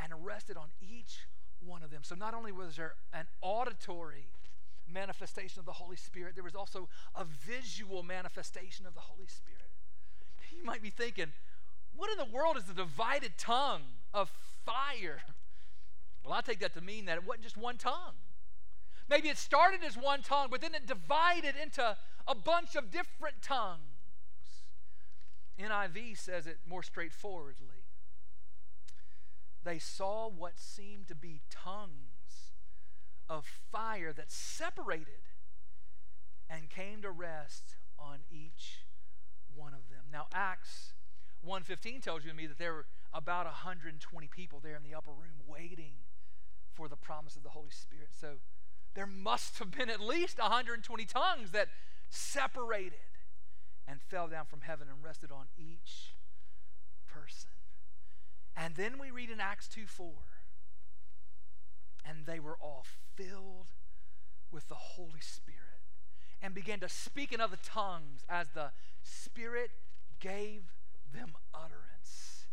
and 0.00 0.24
rested 0.24 0.56
on 0.56 0.68
each 0.80 1.26
one 1.58 1.82
of 1.82 1.90
them. 1.90 2.02
So 2.04 2.14
not 2.14 2.32
only 2.32 2.52
was 2.52 2.76
there 2.76 2.94
an 3.12 3.26
auditory 3.42 4.28
manifestation 4.94 5.58
of 5.58 5.66
the 5.66 5.72
Holy 5.72 5.96
Spirit, 5.96 6.34
there 6.34 6.44
was 6.44 6.54
also 6.54 6.88
a 7.14 7.24
visual 7.24 8.02
manifestation 8.02 8.86
of 8.86 8.94
the 8.94 9.00
Holy 9.00 9.26
Spirit. 9.26 9.60
You 10.56 10.64
might 10.64 10.82
be 10.82 10.90
thinking, 10.90 11.32
what 11.96 12.10
in 12.10 12.16
the 12.16 12.32
world 12.32 12.56
is 12.56 12.64
the 12.64 12.74
divided 12.74 13.32
tongue 13.36 13.82
of 14.14 14.30
fire? 14.64 15.20
Well, 16.24 16.32
I 16.32 16.40
take 16.40 16.60
that 16.60 16.74
to 16.74 16.80
mean 16.80 17.04
that 17.06 17.18
it 17.18 17.26
wasn't 17.26 17.42
just 17.42 17.56
one 17.56 17.76
tongue. 17.76 18.14
Maybe 19.08 19.28
it 19.28 19.36
started 19.36 19.80
as 19.84 19.96
one 19.96 20.22
tongue, 20.22 20.48
but 20.50 20.60
then 20.60 20.74
it 20.74 20.86
divided 20.86 21.54
into 21.60 21.96
a 22.26 22.34
bunch 22.34 22.74
of 22.74 22.90
different 22.90 23.42
tongues. 23.42 23.80
NIV 25.60 26.16
says 26.16 26.46
it 26.46 26.58
more 26.66 26.82
straightforwardly. 26.82 27.84
They 29.62 29.78
saw 29.78 30.28
what 30.28 30.58
seemed 30.58 31.08
to 31.08 31.14
be 31.14 31.40
tongues 31.50 32.13
of 33.28 33.46
fire 33.72 34.12
that 34.12 34.30
separated 34.30 35.22
and 36.48 36.68
came 36.70 37.02
to 37.02 37.10
rest 37.10 37.76
on 37.98 38.20
each 38.30 38.86
one 39.54 39.72
of 39.72 39.88
them. 39.90 40.04
Now 40.12 40.26
Acts 40.32 40.94
1:15 41.46 42.02
tells 42.02 42.24
you 42.24 42.30
to 42.30 42.36
me 42.36 42.46
that 42.46 42.58
there 42.58 42.72
were 42.72 42.86
about 43.12 43.46
120 43.46 44.28
people 44.28 44.60
there 44.60 44.76
in 44.76 44.82
the 44.82 44.94
upper 44.94 45.12
room 45.12 45.42
waiting 45.46 45.94
for 46.72 46.88
the 46.88 46.96
promise 46.96 47.36
of 47.36 47.42
the 47.42 47.50
Holy 47.50 47.70
Spirit. 47.70 48.10
So 48.18 48.40
there 48.94 49.06
must 49.06 49.58
have 49.58 49.70
been 49.70 49.88
at 49.88 50.00
least 50.00 50.38
120 50.38 51.04
tongues 51.04 51.50
that 51.52 51.68
separated 52.08 52.98
and 53.86 54.00
fell 54.00 54.28
down 54.28 54.46
from 54.46 54.62
heaven 54.62 54.88
and 54.88 55.02
rested 55.02 55.30
on 55.30 55.46
each 55.56 56.14
person. 57.06 57.50
And 58.56 58.76
then 58.76 58.98
we 58.98 59.10
read 59.10 59.30
in 59.30 59.40
Acts 59.40 59.68
2 59.68 59.86
4, 59.86 60.12
and 62.04 62.26
they 62.26 62.38
were 62.38 62.56
all 62.56 62.84
filled 63.16 63.66
with 64.50 64.68
the 64.68 64.74
Holy 64.74 65.20
Spirit 65.20 65.60
and 66.42 66.54
began 66.54 66.80
to 66.80 66.88
speak 66.88 67.32
in 67.32 67.40
other 67.40 67.58
tongues 67.64 68.24
as 68.28 68.48
the 68.54 68.70
Spirit 69.02 69.70
gave 70.20 70.62
them 71.12 71.32
utterance. 71.54 72.46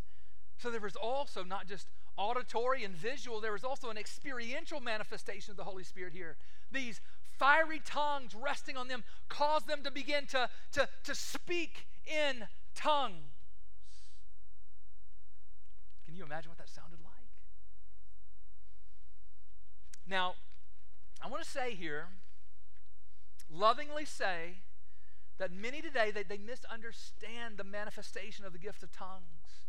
So 0.58 0.70
there 0.70 0.80
was 0.80 0.96
also 0.96 1.44
not 1.44 1.68
just 1.68 1.88
auditory 2.18 2.84
and 2.84 2.96
visual, 2.96 3.42
there 3.42 3.52
was 3.52 3.64
also 3.64 3.90
an 3.90 3.98
experiential 3.98 4.80
manifestation 4.80 5.52
of 5.52 5.58
the 5.58 5.64
Holy 5.64 5.84
Spirit 5.84 6.14
here. 6.14 6.38
These 6.72 7.02
fiery 7.38 7.82
tongues 7.84 8.36
resting 8.36 8.78
on 8.78 8.88
them 8.88 9.04
caused 9.28 9.68
them 9.68 9.84
to 9.84 9.92
begin 9.92 10.26
to, 10.28 10.50
to, 10.74 10.88
to 11.04 11.16
speak 11.16 11.88
in 12.06 12.48
tongues. 12.76 13.16
Can 16.06 16.16
you 16.16 16.24
imagine 16.24 16.50
what 16.50 16.58
that 16.60 16.70
sounded 16.70 17.00
like? 17.04 17.12
Now, 20.08 20.36
I 21.22 21.28
want 21.28 21.44
to 21.44 21.50
say 21.50 21.76
here, 21.76 22.08
lovingly 23.50 24.06
say, 24.06 24.58
that 25.38 25.52
many 25.52 25.82
today 25.82 26.12
they, 26.12 26.24
they 26.24 26.38
misunderstand 26.38 27.58
the 27.58 27.64
manifestation 27.64 28.46
of 28.46 28.54
the 28.54 28.60
gift 28.60 28.84
of 28.84 28.92
tongues. 28.92 29.68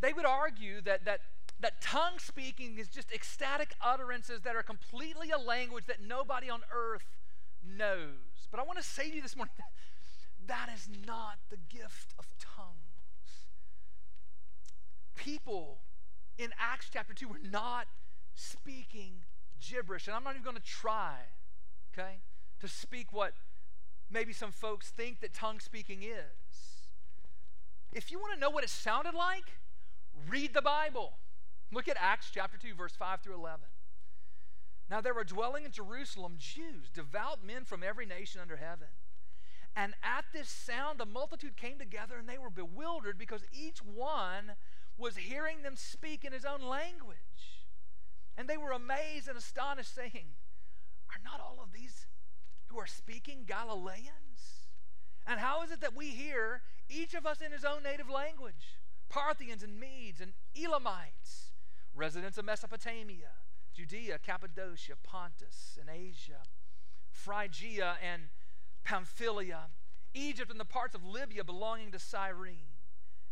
They 0.00 0.12
would 0.12 0.26
argue 0.26 0.80
that, 0.82 1.04
that 1.06 1.20
that 1.60 1.80
tongue 1.80 2.18
speaking 2.18 2.78
is 2.78 2.88
just 2.88 3.10
ecstatic 3.12 3.74
utterances 3.84 4.42
that 4.42 4.54
are 4.54 4.62
completely 4.62 5.30
a 5.30 5.38
language 5.38 5.86
that 5.86 6.00
nobody 6.00 6.48
on 6.48 6.60
earth 6.72 7.04
knows. 7.66 8.46
But 8.50 8.60
I 8.60 8.62
want 8.62 8.78
to 8.78 8.84
say 8.84 9.10
to 9.10 9.16
you 9.16 9.22
this 9.22 9.36
morning 9.36 9.54
that, 9.58 9.72
that 10.46 10.74
is 10.74 10.88
not 11.06 11.38
the 11.50 11.56
gift 11.56 12.14
of 12.18 12.26
tongues. 12.38 13.48
People 15.16 15.78
in 16.38 16.50
Acts 16.58 16.88
chapter 16.92 17.12
2 17.12 17.26
were 17.26 17.40
not 17.50 17.88
speaking 18.34 19.24
gibberish. 19.60 20.06
And 20.06 20.16
I'm 20.16 20.24
not 20.24 20.34
even 20.34 20.42
going 20.42 20.56
to 20.56 20.62
try, 20.62 21.16
okay, 21.92 22.18
to 22.60 22.68
speak 22.68 23.12
what 23.12 23.34
maybe 24.10 24.32
some 24.32 24.52
folks 24.52 24.90
think 24.90 25.20
that 25.20 25.34
tongue 25.34 25.60
speaking 25.60 26.02
is. 26.02 26.86
If 27.92 28.10
you 28.10 28.18
want 28.18 28.34
to 28.34 28.40
know 28.40 28.50
what 28.50 28.64
it 28.64 28.70
sounded 28.70 29.14
like, 29.14 29.44
read 30.28 30.54
the 30.54 30.62
Bible. 30.62 31.14
Look 31.72 31.88
at 31.88 31.96
Acts 32.00 32.30
chapter 32.32 32.56
2, 32.58 32.74
verse 32.74 32.94
5 32.94 33.20
through 33.20 33.34
11. 33.34 33.60
Now 34.90 35.00
there 35.00 35.14
were 35.14 35.24
dwelling 35.24 35.64
in 35.64 35.70
Jerusalem 35.70 36.34
Jews, 36.38 36.88
devout 36.92 37.44
men 37.44 37.64
from 37.64 37.82
every 37.82 38.06
nation 38.06 38.40
under 38.40 38.56
heaven. 38.56 38.88
And 39.76 39.94
at 40.02 40.24
this 40.32 40.48
sound, 40.48 40.98
the 40.98 41.06
multitude 41.06 41.56
came 41.56 41.78
together 41.78 42.16
and 42.18 42.28
they 42.28 42.38
were 42.38 42.50
bewildered 42.50 43.18
because 43.18 43.42
each 43.52 43.78
one 43.78 44.52
was 44.96 45.16
hearing 45.16 45.62
them 45.62 45.76
speak 45.76 46.24
in 46.24 46.32
his 46.32 46.44
own 46.44 46.62
language. 46.62 47.57
And 48.38 48.48
they 48.48 48.56
were 48.56 48.70
amazed 48.70 49.28
and 49.28 49.36
astonished, 49.36 49.94
saying, 49.94 50.36
Are 51.10 51.20
not 51.22 51.40
all 51.40 51.58
of 51.62 51.72
these 51.72 52.06
who 52.68 52.78
are 52.78 52.86
speaking 52.86 53.44
Galileans? 53.46 54.68
And 55.26 55.40
how 55.40 55.62
is 55.62 55.70
it 55.70 55.82
that 55.82 55.94
we 55.94 56.06
hear 56.06 56.62
each 56.88 57.12
of 57.12 57.26
us 57.26 57.42
in 57.42 57.52
his 57.52 57.64
own 57.64 57.82
native 57.82 58.08
language? 58.08 58.78
Parthians 59.10 59.62
and 59.62 59.78
Medes 59.78 60.20
and 60.20 60.32
Elamites 60.56 61.48
residents 61.98 62.38
of 62.38 62.44
Mesopotamia, 62.44 63.30
Judea, 63.74 64.18
Cappadocia, 64.18 64.94
Pontus, 65.02 65.76
and 65.80 65.90
Asia, 65.90 66.42
Phrygia 67.10 67.96
and 68.00 68.22
Pamphylia, 68.84 69.66
Egypt 70.14 70.50
and 70.50 70.60
the 70.60 70.64
parts 70.64 70.94
of 70.94 71.04
Libya 71.04 71.42
belonging 71.44 71.90
to 71.90 71.98
Cyrene, 71.98 72.78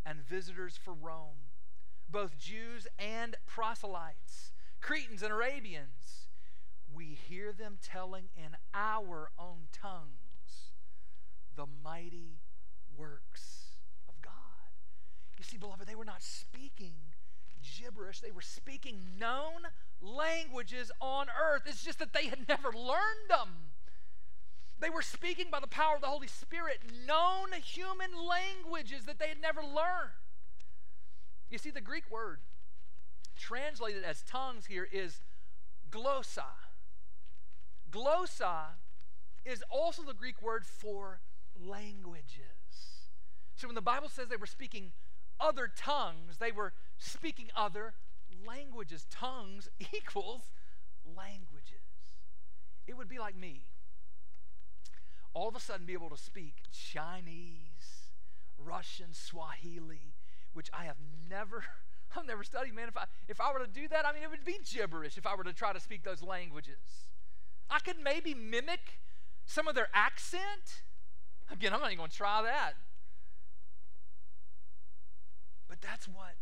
and 0.04 0.20
visitors 0.20 0.76
for 0.76 0.92
Rome, 0.92 1.50
both 2.08 2.38
Jews 2.38 2.86
and 2.98 3.36
proselytes, 3.46 4.52
Cretans 4.80 5.22
and 5.22 5.32
Arabians. 5.32 6.28
We 6.92 7.18
hear 7.28 7.52
them 7.52 7.78
telling 7.82 8.28
in 8.36 8.56
our 8.72 9.30
own 9.38 9.68
tongues 9.72 10.72
the 11.54 11.66
mighty 11.84 12.40
works 12.96 13.80
of 14.08 14.14
God. 14.22 14.32
You 15.36 15.44
see, 15.44 15.58
beloved, 15.58 15.86
they 15.86 15.94
were 15.94 16.04
not 16.04 16.22
speaking 16.22 16.94
gibberish. 17.78 18.20
They 18.20 18.30
were 18.30 18.40
speaking 18.40 19.00
known 19.18 19.68
languages 20.00 20.90
on 21.00 21.26
earth. 21.28 21.62
It's 21.66 21.84
just 21.84 21.98
that 21.98 22.12
they 22.12 22.26
had 22.26 22.48
never 22.48 22.70
learned 22.72 23.28
them. 23.28 23.48
They 24.78 24.90
were 24.90 25.02
speaking 25.02 25.46
by 25.50 25.60
the 25.60 25.66
power 25.66 25.94
of 25.94 26.02
the 26.02 26.06
Holy 26.06 26.28
Spirit 26.28 26.80
known 27.06 27.52
human 27.62 28.10
languages 28.14 29.06
that 29.06 29.18
they 29.18 29.28
had 29.28 29.40
never 29.40 29.62
learned. 29.62 30.12
You 31.50 31.58
see, 31.58 31.70
the 31.70 31.80
Greek 31.80 32.10
word 32.10 32.40
translated 33.36 34.04
as 34.04 34.22
tongues 34.22 34.66
here 34.66 34.88
is 34.90 35.20
glossa. 35.90 36.44
Glossa 37.90 38.76
is 39.44 39.62
also 39.70 40.02
the 40.02 40.14
Greek 40.14 40.42
word 40.42 40.66
for 40.66 41.20
languages. 41.58 43.02
So 43.54 43.68
when 43.68 43.74
the 43.74 43.80
Bible 43.80 44.08
says 44.08 44.28
they 44.28 44.36
were 44.36 44.46
speaking 44.46 44.92
other 45.40 45.70
tongues, 45.74 46.38
they 46.38 46.52
were 46.52 46.72
speaking 46.98 47.48
other 47.56 47.94
languages. 48.46 49.06
Tongues 49.10 49.68
equals 49.92 50.50
languages. 51.04 51.80
It 52.86 52.96
would 52.96 53.08
be 53.08 53.18
like 53.18 53.36
me 53.36 53.66
all 55.36 55.48
of 55.48 55.54
a 55.54 55.60
sudden 55.60 55.84
be 55.84 55.92
able 55.92 56.08
to 56.08 56.16
speak 56.16 56.62
Chinese, 56.72 58.08
Russian, 58.56 59.12
Swahili, 59.12 60.14
which 60.54 60.70
I 60.72 60.84
have 60.84 60.96
never 61.28 61.62
I've 62.14 62.26
never 62.26 62.44
studied, 62.44 62.74
man. 62.74 62.88
If 62.88 62.96
I 62.96 63.04
if 63.28 63.40
I 63.40 63.52
were 63.52 63.58
to 63.58 63.66
do 63.66 63.88
that, 63.88 64.06
I 64.06 64.12
mean 64.12 64.22
it 64.22 64.30
would 64.30 64.44
be 64.44 64.58
gibberish 64.64 65.16
if 65.16 65.26
I 65.26 65.34
were 65.34 65.44
to 65.44 65.52
try 65.52 65.72
to 65.72 65.80
speak 65.80 66.04
those 66.04 66.22
languages. 66.22 67.08
I 67.70 67.78
could 67.78 67.96
maybe 68.02 68.34
mimic 68.34 69.00
some 69.44 69.68
of 69.68 69.74
their 69.74 69.88
accent. 69.92 70.82
Again, 71.50 71.72
I'm 71.72 71.80
not 71.80 71.86
even 71.86 71.98
going 71.98 72.10
to 72.10 72.16
try 72.16 72.42
that. 72.42 72.74
But 75.68 75.80
that's 75.80 76.06
what 76.08 76.34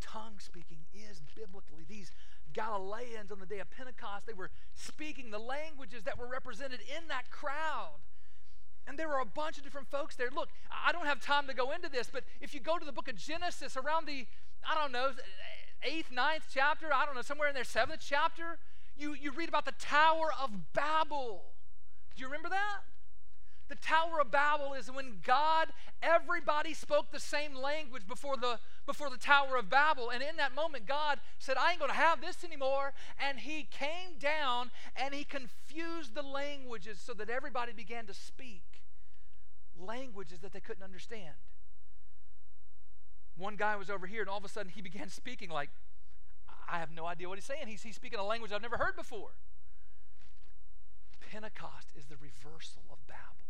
tongue 0.00 0.38
speaking 0.38 0.78
is 0.94 1.20
biblically. 1.34 1.84
These 1.88 2.10
Galileans 2.52 3.30
on 3.30 3.40
the 3.40 3.46
day 3.46 3.58
of 3.58 3.70
Pentecost, 3.70 4.26
they 4.26 4.32
were 4.32 4.50
speaking 4.74 5.30
the 5.30 5.38
languages 5.38 6.04
that 6.04 6.18
were 6.18 6.26
represented 6.26 6.80
in 6.80 7.08
that 7.08 7.30
crowd. 7.30 7.98
And 8.86 8.98
there 8.98 9.08
were 9.08 9.20
a 9.20 9.26
bunch 9.26 9.58
of 9.58 9.64
different 9.64 9.88
folks 9.88 10.16
there. 10.16 10.30
Look, 10.34 10.48
I 10.70 10.92
don't 10.92 11.04
have 11.04 11.20
time 11.20 11.46
to 11.48 11.54
go 11.54 11.72
into 11.72 11.90
this, 11.90 12.08
but 12.10 12.24
if 12.40 12.54
you 12.54 12.60
go 12.60 12.78
to 12.78 12.86
the 12.86 12.92
book 12.92 13.08
of 13.08 13.16
Genesis 13.16 13.76
around 13.76 14.06
the, 14.06 14.26
I 14.66 14.74
don't 14.74 14.92
know, 14.92 15.10
eighth, 15.82 16.10
ninth 16.10 16.44
chapter, 16.52 16.92
I 16.92 17.06
don't 17.06 17.14
know, 17.14 17.22
somewhere 17.22 17.48
in 17.48 17.54
there, 17.54 17.64
seventh 17.64 18.02
chapter, 18.06 18.58
you, 18.96 19.14
you 19.14 19.30
read 19.30 19.48
about 19.48 19.64
the 19.64 19.74
Tower 19.78 20.30
of 20.42 20.72
Babel. 20.72 21.42
Do 22.16 22.22
you 22.22 22.26
remember 22.26 22.48
that? 22.48 22.80
The 23.68 23.76
Tower 23.76 24.20
of 24.20 24.30
Babel 24.30 24.72
is 24.72 24.90
when 24.90 25.18
God, 25.22 25.68
everybody 26.02 26.72
spoke 26.72 27.12
the 27.12 27.20
same 27.20 27.54
language 27.54 28.06
before 28.08 28.36
the, 28.36 28.58
before 28.86 29.10
the 29.10 29.18
Tower 29.18 29.56
of 29.56 29.68
Babel. 29.68 30.10
And 30.10 30.22
in 30.22 30.36
that 30.36 30.54
moment, 30.54 30.86
God 30.86 31.20
said, 31.38 31.58
I 31.58 31.72
ain't 31.72 31.78
going 31.78 31.90
to 31.90 31.96
have 31.96 32.22
this 32.22 32.42
anymore. 32.44 32.94
And 33.18 33.40
He 33.40 33.68
came 33.70 34.18
down 34.18 34.70
and 34.96 35.12
He 35.12 35.22
confused 35.22 36.14
the 36.14 36.22
languages 36.22 36.98
so 36.98 37.12
that 37.14 37.28
everybody 37.28 37.72
began 37.72 38.06
to 38.06 38.14
speak 38.14 38.62
languages 39.78 40.40
that 40.40 40.52
they 40.52 40.60
couldn't 40.60 40.82
understand. 40.82 41.34
One 43.38 43.54
guy 43.54 43.76
was 43.76 43.88
over 43.88 44.06
here, 44.06 44.20
and 44.20 44.28
all 44.28 44.38
of 44.38 44.44
a 44.44 44.48
sudden 44.48 44.72
he 44.74 44.82
began 44.82 45.08
speaking 45.10 45.48
like, 45.48 45.70
I 46.70 46.80
have 46.80 46.90
no 46.90 47.06
idea 47.06 47.28
what 47.28 47.38
he's 47.38 47.46
saying. 47.46 47.66
He's, 47.66 47.82
he's 47.82 47.96
speaking 47.96 48.18
a 48.18 48.24
language 48.24 48.52
I've 48.52 48.62
never 48.62 48.76
heard 48.76 48.96
before. 48.96 49.30
Pentecost 51.30 51.92
is 51.96 52.06
the 52.06 52.16
reversal 52.16 52.82
of 52.90 52.98
Babel. 53.06 53.48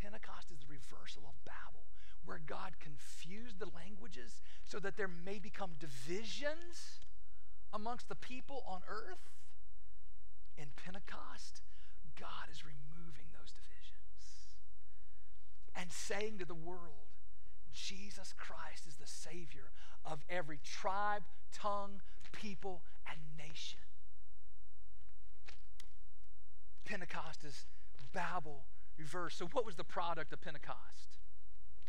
Pentecost 0.00 0.50
is 0.50 0.58
the 0.58 0.66
reversal 0.68 1.22
of 1.26 1.34
Babel, 1.44 1.84
where 2.24 2.40
God 2.44 2.74
confused 2.80 3.58
the 3.58 3.68
languages 3.74 4.42
so 4.64 4.78
that 4.78 4.96
there 4.96 5.08
may 5.08 5.38
become 5.38 5.72
divisions 5.78 7.00
amongst 7.72 8.08
the 8.08 8.14
people 8.14 8.64
on 8.66 8.80
earth. 8.88 9.30
In 10.56 10.66
Pentecost, 10.76 11.62
God 12.18 12.48
is 12.50 12.64
removing 12.64 13.28
those 13.32 13.52
divisions 13.52 14.56
and 15.76 15.92
saying 15.92 16.38
to 16.38 16.44
the 16.44 16.54
world, 16.54 17.07
Jesus 17.72 18.34
Christ 18.36 18.86
is 18.86 18.96
the 18.96 19.06
Savior 19.06 19.70
of 20.04 20.24
every 20.28 20.58
tribe, 20.64 21.22
tongue, 21.52 22.00
people, 22.32 22.82
and 23.08 23.18
nation. 23.36 23.80
Pentecost 26.84 27.44
is 27.44 27.66
Babel 28.12 28.64
reversed. 28.98 29.38
So, 29.38 29.46
what 29.52 29.66
was 29.66 29.76
the 29.76 29.84
product 29.84 30.32
of 30.32 30.40
Pentecost? 30.40 31.18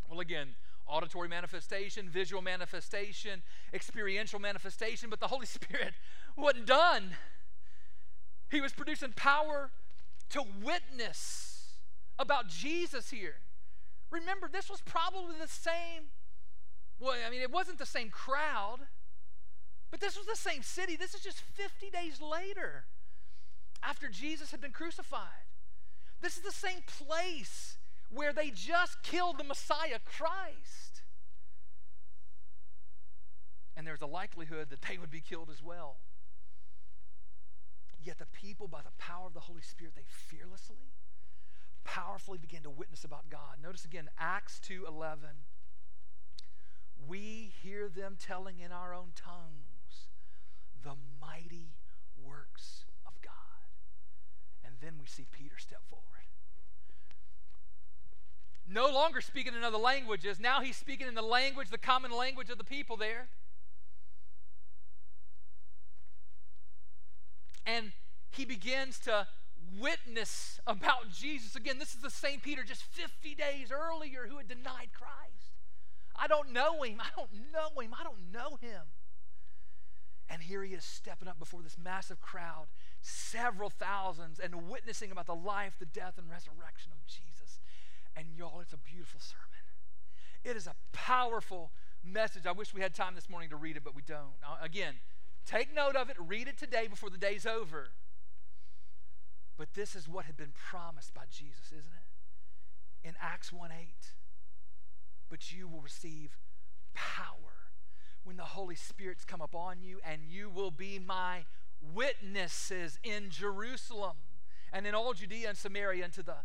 Well, 0.10 0.20
again, 0.20 0.56
auditory 0.88 1.28
manifestation, 1.28 2.10
visual 2.10 2.42
manifestation, 2.42 3.44
experiential 3.74 4.40
manifestation, 4.40 5.10
but 5.10 5.20
the 5.20 5.28
Holy 5.28 5.46
Spirit 5.46 5.94
wasn't 6.36 6.66
done. 6.66 7.12
He 8.52 8.62
was 8.62 8.74
producing 8.74 9.14
power 9.16 9.70
to 10.30 10.44
witness 10.64 11.74
about 12.18 12.48
Jesus 12.48 13.12
here. 13.12 13.36
Remember, 14.12 14.50
this 14.52 14.70
was 14.70 14.82
probably 14.82 15.36
the 15.40 15.48
same, 15.48 16.10
well, 17.00 17.16
I 17.26 17.30
mean, 17.30 17.42
it 17.42 17.52
wasn't 17.52 17.78
the 17.78 17.86
same 17.86 18.10
crowd, 18.10 18.80
but 19.92 20.00
this 20.00 20.18
was 20.18 20.26
the 20.26 20.36
same 20.36 20.64
city. 20.64 20.96
This 20.96 21.14
is 21.14 21.22
just 21.22 21.42
50 21.42 21.90
days 21.90 22.22
later 22.22 22.86
after 23.84 24.08
Jesus 24.08 24.52
had 24.52 24.62
been 24.62 24.72
crucified. 24.72 25.48
This 26.22 26.38
is 26.38 26.44
the 26.44 26.52
same 26.52 26.82
place 26.86 27.78
where 28.10 28.34
they 28.34 28.50
just 28.50 29.02
killed 29.04 29.38
the 29.38 29.44
Messiah, 29.44 30.00
Christ. 30.04 31.04
And 33.78 33.88
there's 33.88 34.02
a 34.02 34.08
likelihood 34.08 34.70
that 34.72 34.82
they 34.82 34.98
would 34.98 35.12
be 35.12 35.22
killed 35.22 35.50
as 35.50 35.64
well. 35.64 35.98
Yet 38.04 38.18
the 38.18 38.26
people, 38.26 38.68
by 38.68 38.82
the 38.82 38.92
power 38.98 39.28
of 39.28 39.34
the 39.34 39.42
Holy 39.42 39.62
Spirit, 39.62 39.94
they 39.96 40.06
fearlessly, 40.08 40.94
powerfully 41.84 42.38
begin 42.38 42.64
to 42.64 42.70
witness 42.70 43.04
about 43.04 43.30
God. 43.30 43.62
Notice 43.62 43.86
again, 43.86 44.10
Acts 44.18 44.60
2:11. 44.60 45.46
We 47.08 47.54
hear 47.62 47.90
them 47.90 48.18
telling 48.20 48.60
in 48.60 48.72
our 48.72 48.94
own 48.94 49.14
tongues 49.16 50.10
the 50.84 50.96
mighty 51.20 51.76
works 52.18 52.86
of 53.06 53.14
God. 53.22 53.34
And 54.64 54.76
then 54.82 55.00
we 55.00 55.08
see 55.08 55.26
Peter 55.32 55.58
step 55.58 55.82
forward. 55.90 56.06
No 58.72 58.88
longer 58.88 59.20
speaking 59.20 59.56
in 59.56 59.64
other 59.64 59.80
languages, 59.80 60.40
now 60.40 60.62
he's 60.62 60.78
speaking 60.78 61.08
in 61.08 61.16
the 61.16 61.24
language, 61.24 61.70
the 61.70 61.78
common 61.80 62.12
language 62.12 62.52
of 62.52 62.60
the 62.60 62.64
people 62.64 62.98
there. 62.98 63.30
And 67.66 67.94
he 68.30 68.46
begins 68.46 69.00
to 69.00 69.28
witness 69.80 70.60
about 70.66 71.10
Jesus. 71.12 71.56
Again, 71.56 71.80
this 71.80 71.94
is 71.94 72.02
the 72.02 72.10
same 72.10 72.40
Peter 72.40 72.64
just 72.64 72.84
50 72.84 73.36
days 73.36 73.72
earlier 73.72 74.28
who 74.30 74.38
had 74.38 74.48
denied 74.48 74.90
Christ. 74.94 75.54
I 76.16 76.28
don't 76.28 76.52
know 76.52 76.84
him. 76.84 77.00
I 77.00 77.10
don't 77.16 77.32
know 77.54 77.80
him. 77.82 77.94
I 78.00 78.04
don't 78.04 78.32
know 78.32 78.58
him. 78.62 78.82
And 80.30 80.44
here 80.44 80.64
he 80.64 80.74
is 80.74 80.84
stepping 80.84 81.28
up 81.28 81.40
before 81.40 81.62
this 81.62 81.78
massive 81.82 82.22
crowd 82.22 82.68
several 83.02 83.70
thousands 83.70 84.40
and 84.40 84.70
witnessing 84.70 85.12
about 85.12 85.26
the 85.26 85.36
life, 85.36 85.76
the 85.80 85.86
death, 85.86 86.18
and 86.18 86.30
resurrection 86.30 86.92
of 86.92 87.06
Jesus. 87.08 87.60
And 88.16 88.28
y'all, 88.38 88.60
it's 88.60 88.74
a 88.74 88.78
beautiful 88.78 89.20
sermon. 89.20 89.46
It 90.44 90.56
is 90.56 90.68
a 90.68 90.76
powerful 90.92 91.72
message. 92.04 92.46
I 92.46 92.52
wish 92.52 92.74
we 92.74 92.82
had 92.82 92.94
time 92.94 93.16
this 93.16 93.30
morning 93.30 93.50
to 93.50 93.56
read 93.56 93.78
it, 93.78 93.84
but 93.84 93.96
we 93.96 94.02
don't. 94.02 94.36
Again, 94.62 94.96
take 95.46 95.74
note 95.74 95.96
of 95.96 96.10
it, 96.10 96.18
read 96.20 96.48
it 96.48 96.58
today 96.58 96.88
before 96.88 97.10
the 97.10 97.18
day's 97.18 97.46
over. 97.46 97.90
But 99.60 99.74
this 99.74 99.94
is 99.94 100.08
what 100.08 100.24
had 100.24 100.38
been 100.38 100.54
promised 100.54 101.14
by 101.14 101.24
Jesus, 101.30 101.66
isn't 101.68 101.92
it? 101.92 103.08
In 103.10 103.16
Acts 103.22 103.52
1 103.52 103.72
8. 103.72 103.88
But 105.30 105.52
you 105.52 105.68
will 105.68 105.82
receive 105.82 106.38
power 106.94 107.36
when 108.24 108.38
the 108.38 108.44
Holy 108.44 108.76
Spirit's 108.76 109.26
come 109.26 109.42
upon 109.42 109.82
you, 109.82 110.00
and 110.10 110.22
you 110.24 110.50
will 110.50 110.72
be 110.72 110.98
my 110.98 111.44
witnesses 111.82 113.00
in 113.04 113.30
Jerusalem 113.30 114.16
and 114.72 114.88
in 114.88 114.96
all 114.96 115.14
Judea 115.14 115.50
and 115.50 115.58
Samaria 115.58 116.06
and 116.06 116.14
to 116.14 116.24
the 116.24 116.38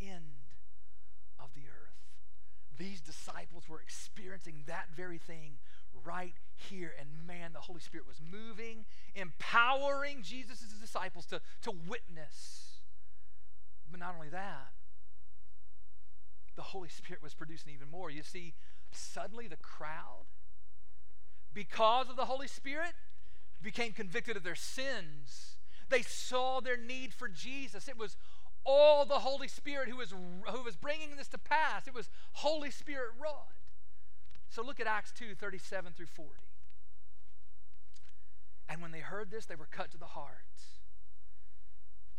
end 0.00 0.50
of 1.38 1.50
the 1.54 1.68
earth. 1.68 1.94
These 2.76 3.00
disciples 3.00 3.68
were 3.68 3.80
experiencing 3.80 4.64
that 4.66 4.86
very 4.94 5.18
thing 5.18 5.58
right 6.06 6.34
here. 6.54 6.92
And 6.98 7.08
man, 7.26 7.52
the 7.52 7.60
Holy 7.60 7.80
Spirit 7.80 8.06
was 8.06 8.20
moving, 8.20 8.84
empowering 9.14 10.22
Jesus' 10.22 10.60
disciples 10.80 11.26
to, 11.26 11.40
to 11.62 11.72
witness. 11.86 12.80
But 13.90 14.00
not 14.00 14.14
only 14.14 14.28
that, 14.30 14.72
the 16.56 16.62
Holy 16.62 16.88
Spirit 16.88 17.22
was 17.22 17.34
producing 17.34 17.72
even 17.74 17.90
more. 17.90 18.10
You 18.10 18.22
see, 18.22 18.54
suddenly 18.90 19.46
the 19.46 19.56
crowd, 19.56 20.26
because 21.52 22.08
of 22.08 22.16
the 22.16 22.24
Holy 22.24 22.48
Spirit, 22.48 22.92
became 23.62 23.92
convicted 23.92 24.36
of 24.36 24.42
their 24.42 24.54
sins. 24.54 25.56
They 25.88 26.02
saw 26.02 26.60
their 26.60 26.76
need 26.76 27.12
for 27.12 27.28
Jesus. 27.28 27.88
It 27.88 27.98
was 27.98 28.16
all 28.64 29.04
the 29.04 29.20
Holy 29.20 29.48
Spirit 29.48 29.88
who 29.88 29.96
was, 29.96 30.10
who 30.10 30.62
was 30.62 30.76
bringing 30.76 31.16
this 31.16 31.28
to 31.28 31.38
pass. 31.38 31.86
It 31.86 31.94
was 31.94 32.10
Holy 32.32 32.70
Spirit 32.70 33.10
wrought. 33.20 33.48
So 34.48 34.62
look 34.62 34.80
at 34.80 34.86
Acts 34.86 35.12
2 35.12 35.34
37 35.34 35.92
through 35.96 36.06
40. 36.06 36.30
And 38.68 38.82
when 38.82 38.90
they 38.90 39.00
heard 39.00 39.30
this, 39.30 39.46
they 39.46 39.54
were 39.54 39.68
cut 39.70 39.90
to 39.92 39.98
the 39.98 40.06
heart 40.06 40.30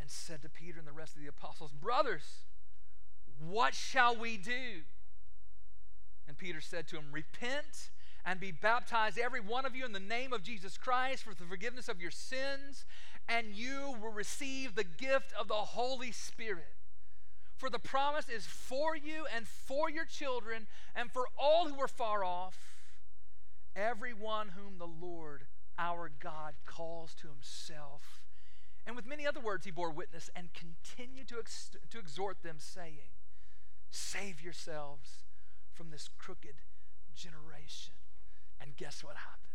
and 0.00 0.10
said 0.10 0.42
to 0.42 0.48
Peter 0.48 0.78
and 0.78 0.88
the 0.88 0.92
rest 0.92 1.14
of 1.14 1.22
the 1.22 1.28
apostles, 1.28 1.72
Brothers, 1.72 2.44
what 3.38 3.74
shall 3.74 4.16
we 4.16 4.36
do? 4.36 4.82
And 6.26 6.36
Peter 6.36 6.60
said 6.60 6.88
to 6.88 6.96
him, 6.96 7.06
Repent 7.12 7.90
and 8.24 8.40
be 8.40 8.52
baptized, 8.52 9.18
every 9.18 9.40
one 9.40 9.64
of 9.64 9.74
you, 9.74 9.84
in 9.84 9.92
the 9.92 10.00
name 10.00 10.32
of 10.32 10.42
Jesus 10.42 10.76
Christ 10.76 11.24
for 11.24 11.34
the 11.34 11.44
forgiveness 11.44 11.88
of 11.88 12.00
your 12.00 12.10
sins, 12.10 12.84
and 13.28 13.54
you 13.54 13.96
will 14.00 14.12
receive 14.12 14.74
the 14.74 14.84
gift 14.84 15.32
of 15.38 15.48
the 15.48 15.54
Holy 15.54 16.12
Spirit. 16.12 16.77
For 17.58 17.68
the 17.68 17.80
promise 17.80 18.28
is 18.28 18.46
for 18.46 18.96
you 18.96 19.26
and 19.34 19.46
for 19.46 19.90
your 19.90 20.04
children 20.04 20.68
and 20.94 21.10
for 21.10 21.26
all 21.36 21.68
who 21.68 21.80
are 21.80 21.88
far 21.88 22.22
off, 22.22 22.56
everyone 23.74 24.50
whom 24.50 24.78
the 24.78 24.86
Lord 24.86 25.46
our 25.76 26.08
God 26.20 26.54
calls 26.66 27.14
to 27.14 27.26
himself. 27.26 28.22
And 28.86 28.94
with 28.94 29.06
many 29.06 29.26
other 29.26 29.40
words, 29.40 29.64
he 29.64 29.72
bore 29.72 29.90
witness 29.90 30.30
and 30.36 30.50
continued 30.54 31.26
to, 31.28 31.38
ex- 31.40 31.72
to 31.90 31.98
exhort 31.98 32.42
them, 32.44 32.56
saying, 32.58 33.10
Save 33.90 34.40
yourselves 34.40 35.24
from 35.74 35.90
this 35.90 36.08
crooked 36.16 36.62
generation. 37.12 37.94
And 38.60 38.76
guess 38.76 39.02
what 39.02 39.16
happened? 39.16 39.48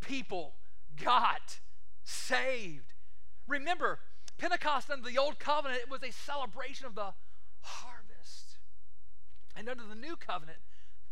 People 0.00 0.54
got 1.02 1.58
saved. 2.04 2.94
Remember, 3.48 3.98
Pentecost 4.40 4.90
under 4.90 5.08
the 5.08 5.18
Old 5.18 5.38
Covenant, 5.38 5.82
it 5.82 5.90
was 5.90 6.02
a 6.02 6.10
celebration 6.10 6.86
of 6.86 6.94
the 6.94 7.12
harvest. 7.60 8.56
And 9.54 9.68
under 9.68 9.84
the 9.84 9.94
New 9.94 10.16
Covenant, 10.16 10.58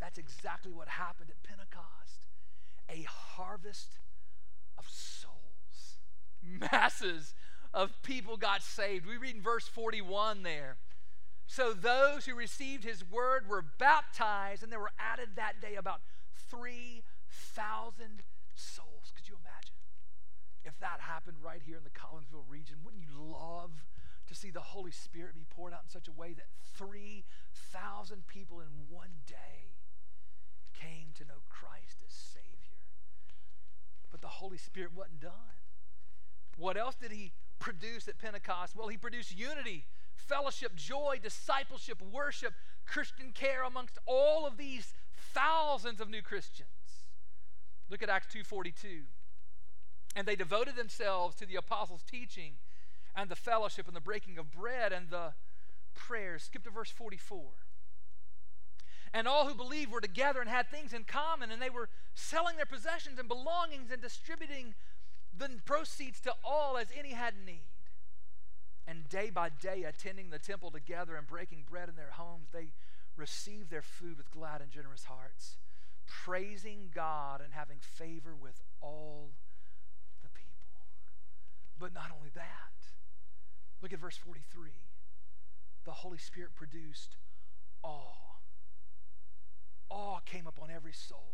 that's 0.01 0.17
exactly 0.17 0.73
what 0.73 0.89
happened 0.89 1.31
at 1.31 1.43
Pentecost 1.43 2.09
a 2.91 3.03
harvest 3.03 3.99
of 4.79 4.89
souls. 4.89 5.99
Masses 6.43 7.35
of 7.75 8.03
people 8.03 8.37
got 8.37 8.63
saved. 8.63 9.07
We 9.07 9.17
read 9.17 9.37
in 9.37 9.43
verse 9.43 9.69
41 9.69 10.43
there. 10.43 10.79
So 11.47 11.73
those 11.73 12.27
who 12.27 12.35
received 12.35 12.85
his 12.85 13.05
word 13.05 13.49
were 13.49 13.63
baptized, 13.63 14.63
and 14.63 14.73
there 14.73 14.81
were 14.81 14.93
added 14.99 15.31
that 15.37 15.61
day 15.61 15.75
about 15.75 16.01
3,000 16.51 18.23
souls. 18.55 19.13
Could 19.15 19.29
you 19.29 19.37
imagine? 19.41 19.75
If 20.69 20.79
that 20.81 21.01
happened 21.01 21.39
right 21.43 21.63
here 21.65 21.79
in 21.79 21.85
the 21.85 21.91
Collinsville 21.91 22.45
region, 22.47 22.77
wouldn't 22.85 23.03
you 23.03 23.17
love 23.17 23.71
to 24.27 24.35
see 24.35 24.51
the 24.51 24.61
Holy 24.61 24.91
Spirit 24.91 25.35
be 25.35 25.47
poured 25.49 25.73
out 25.73 25.81
in 25.85 25.89
such 25.89 26.09
a 26.09 26.13
way 26.13 26.35
that 26.35 26.45
3,000 26.77 28.27
people 28.27 28.61
in 28.61 28.67
one 28.91 29.25
day 29.27 29.79
came 30.79 31.09
to 31.15 31.25
know 31.25 31.41
Christ 31.49 32.05
as 32.07 32.13
Savior. 32.13 32.85
But 34.11 34.21
the 34.21 34.29
Holy 34.29 34.59
Spirit 34.59 34.91
wasn't 34.95 35.21
done. 35.21 35.57
What 36.59 36.77
else 36.77 36.97
did 36.97 37.13
He 37.13 37.33
produce 37.59 38.07
at 38.07 38.19
Pentecost? 38.19 38.77
Well, 38.77 38.89
He 38.89 38.99
produced 38.99 39.35
unity, 39.37 39.87
fellowship, 40.15 40.77
joy, 40.77 41.19
discipleship, 41.23 42.03
worship, 42.03 42.53
Christian 42.85 43.33
care 43.33 43.63
amongst 43.63 43.97
all 44.05 44.47
of 44.47 44.59
these 44.59 44.93
thousands 45.33 45.99
of 45.99 46.11
new 46.11 46.21
Christians. 46.21 46.69
Look 47.89 48.03
at 48.03 48.11
Acts 48.11 48.27
2:42. 48.35 49.07
And 50.19 50.27
they 50.27 50.35
devoted 50.35 50.75
themselves 50.75 51.37
to 51.37 51.47
the 51.47 51.55
apostles' 51.55 52.03
teaching 52.03 52.55
and 53.15 53.31
the 53.31 53.37
fellowship 53.37 53.87
and 53.87 53.95
the 53.95 54.01
breaking 54.01 54.37
of 54.37 54.51
bread 54.51 54.93
and 54.93 55.11
the 55.11 55.35
prayers. 55.95 56.43
Skip 56.43 56.65
to 56.65 56.71
verse 56.71 56.91
44. 56.91 57.41
And 59.15 59.29
all 59.29 59.47
who 59.47 59.55
believed 59.55 59.93
were 59.93 60.01
together 60.01 60.41
and 60.41 60.51
had 60.51 60.73
things 60.73 60.93
in 60.93 61.05
common, 61.05 61.53
and 61.53 61.63
they 61.63 61.71
were 61.71 61.89
selling 62.15 62.57
their 62.57 62.67
possessions 62.67 63.21
and 63.21 63.29
belongings 63.29 63.93
and 63.93 64.03
distributing 64.03 64.75
the 65.39 65.51
proceeds 65.65 66.19
to 66.23 66.35
all 66.45 66.77
as 66.77 66.89
any 66.99 67.11
had 67.11 67.35
need. 67.47 67.69
And 68.89 69.09
day 69.09 69.31
by 69.31 69.51
day, 69.51 69.85
attending 69.85 70.31
the 70.31 70.41
temple 70.41 70.73
together 70.73 71.15
and 71.15 71.29
breaking 71.29 71.63
bread 71.71 71.89
in 71.89 71.95
their 71.95 72.11
homes, 72.11 72.49
they 72.53 72.73
received 73.17 73.71
their 73.71 73.83
food 73.83 74.17
with 74.17 74.33
glad 74.33 74.63
and 74.63 74.73
generous 74.73 75.05
hearts, 75.05 75.59
praising 76.09 76.91
God 76.93 77.41
and 77.41 77.53
having 77.53 77.79
favor 77.79 78.35
with 78.35 78.65
all. 78.81 79.31
But 81.79 81.95
not 81.95 82.11
only 82.17 82.31
that, 82.35 82.45
look 83.83 83.93
at 83.93 83.99
verse 83.99 84.17
43. 84.17 84.71
The 85.85 85.91
Holy 85.93 86.19
Spirit 86.19 86.55
produced 86.55 87.17
awe. 87.83 88.37
Awe 89.91 90.19
came 90.27 90.47
upon 90.47 90.71
every 90.71 90.93
soul. 90.93 91.33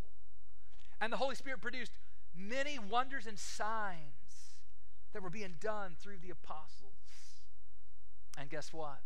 And 1.00 1.12
the 1.12 1.16
Holy 1.16 1.34
Spirit 1.34 1.60
produced 1.60 1.92
many 2.36 2.78
wonders 2.78 3.26
and 3.26 3.38
signs 3.38 4.58
that 5.12 5.22
were 5.22 5.30
being 5.30 5.54
done 5.60 5.96
through 5.98 6.18
the 6.22 6.30
apostles. 6.30 6.92
And 8.38 8.50
guess 8.50 8.72
what? 8.72 9.00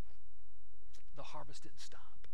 The 1.16 1.22
harvest 1.22 1.62
didn't 1.62 1.80
stop. 1.80 2.28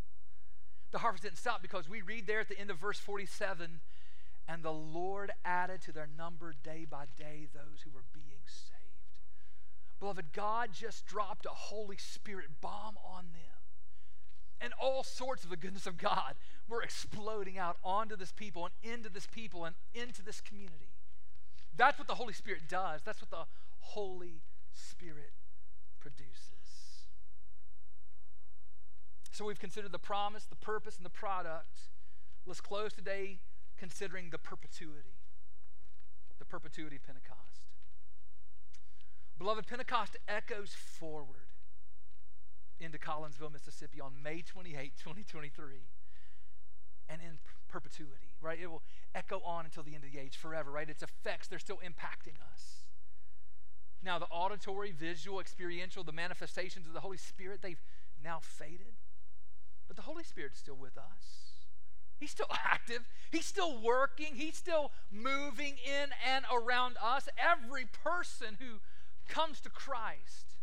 The 0.93 0.99
harvest 0.99 1.25
didn't 1.25 1.39
stop 1.39 1.61
because 1.61 1.89
we 1.89 2.03
read 2.03 2.27
there 2.27 2.41
at 2.41 2.49
the 2.49 2.59
end 2.59 2.71
of 2.71 2.79
verse 2.79 2.99
47 2.99 3.81
and 4.47 4.63
the 4.63 4.73
Lord 4.73 5.33
added 5.45 5.81
to 5.83 5.93
their 5.93 6.09
number 6.19 6.55
day 6.63 6.87
by 6.89 7.07
day 7.17 7.49
those 7.53 7.83
who 7.83 7.91
were 7.91 8.05
being 8.13 8.45
saved. 8.47 8.84
Beloved, 10.05 10.35
God 10.35 10.69
just 10.75 11.07
dropped 11.07 11.47
a 11.47 11.49
Holy 11.49 11.97
Spirit 11.97 12.61
bomb 12.61 12.99
on 13.11 13.25
them. 13.33 13.57
And 14.61 14.75
all 14.79 15.03
sorts 15.03 15.45
of 15.45 15.49
the 15.49 15.57
goodness 15.57 15.87
of 15.87 15.97
God 15.97 16.35
were 16.69 16.83
exploding 16.83 17.57
out 17.57 17.79
onto 17.83 18.15
this 18.15 18.31
people 18.31 18.67
and 18.67 18.93
into 18.93 19.09
this 19.09 19.27
people 19.27 19.65
and 19.65 19.75
into 19.95 20.23
this 20.23 20.43
community. 20.43 20.93
That's 21.75 21.99
what 21.99 22.07
the 22.07 22.17
Holy 22.17 22.35
Spirit 22.35 22.69
does. 22.69 23.01
That's 23.03 23.23
what 23.23 23.31
the 23.31 23.47
Holy 23.81 24.43
Spirit 24.75 25.33
produces. 26.01 27.07
So 29.33 29.47
we've 29.47 29.59
considered 29.59 29.91
the 29.91 29.99
promise, 29.99 30.45
the 30.45 30.55
purpose, 30.55 30.99
and 30.99 31.07
the 31.07 31.11
product. 31.11 31.79
Let's 32.45 32.61
close 32.61 32.93
today 32.93 33.39
considering 33.79 34.29
the 34.29 34.39
perpetuity. 34.39 35.17
The 36.39 36.45
perpetuity 36.45 36.97
of 36.97 37.07
Pentecost. 37.07 37.44
Beloved, 39.39 39.67
Pentecost 39.67 40.17
echoes 40.29 40.75
forward 40.75 41.49
into 42.81 42.99
Collinsville, 42.99 43.53
Mississippi 43.53 44.01
on 44.01 44.13
May 44.23 44.43
28, 44.43 44.93
2023, 44.97 45.75
and 47.09 47.21
in 47.21 47.39
perpetuity, 47.69 48.35
right? 48.41 48.59
It 48.61 48.71
will 48.71 48.83
echo 49.15 49.41
on 49.45 49.65
until 49.65 49.83
the 49.83 49.95
end 49.95 50.05
of 50.05 50.13
the 50.13 50.19
age 50.19 50.37
forever, 50.37 50.71
right? 50.71 50.89
Its 50.89 51.03
effects, 51.03 51.49
they're 51.49 51.59
still 51.59 51.81
impacting 51.85 52.37
us. 52.53 52.85
Now, 54.03 54.19
the 54.19 54.27
auditory, 54.27 54.93
visual, 54.93 55.41
experiential, 55.41 56.05
the 56.05 56.13
manifestations 56.13 56.87
of 56.87 56.93
the 56.93 57.01
Holy 57.01 57.17
Spirit, 57.17 57.61
they've 57.63 57.83
now 58.23 58.39
faded. 58.41 58.95
But 59.89 59.97
the 59.97 60.03
Holy 60.03 60.25
Spirit's 60.25 60.59
still 60.59 60.77
with 60.77 60.97
us. 60.99 61.55
He's 62.21 62.31
still 62.31 62.51
active. 62.65 63.01
He's 63.31 63.47
still 63.47 63.81
working. 63.81 64.35
He's 64.35 64.57
still 64.57 64.93
moving 65.11 65.77
in 65.85 66.11
and 66.29 66.45
around 66.53 66.97
us. 67.03 67.29
Every 67.39 67.87
person 67.87 68.59
who 68.61 68.81
comes 69.29 69.61
to 69.61 69.71
Christ 69.71 70.57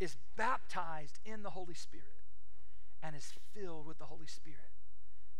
is 0.00 0.16
baptized 0.36 1.18
in 1.24 1.42
the 1.42 1.50
Holy 1.50 1.74
Spirit 1.74 2.06
and 3.02 3.16
is 3.16 3.32
filled 3.54 3.86
with 3.86 3.98
the 3.98 4.04
Holy 4.04 4.26
Spirit, 4.26 4.58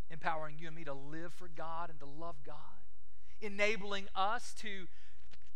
empowering 0.09 0.57
you 0.59 0.67
and 0.67 0.75
me 0.75 0.83
to 0.83 0.93
live 0.93 1.33
for 1.33 1.47
God 1.47 1.89
and 1.89 1.99
to 1.99 2.05
love 2.05 2.35
God, 2.45 2.55
enabling 3.41 4.07
us 4.15 4.53
to 4.59 4.87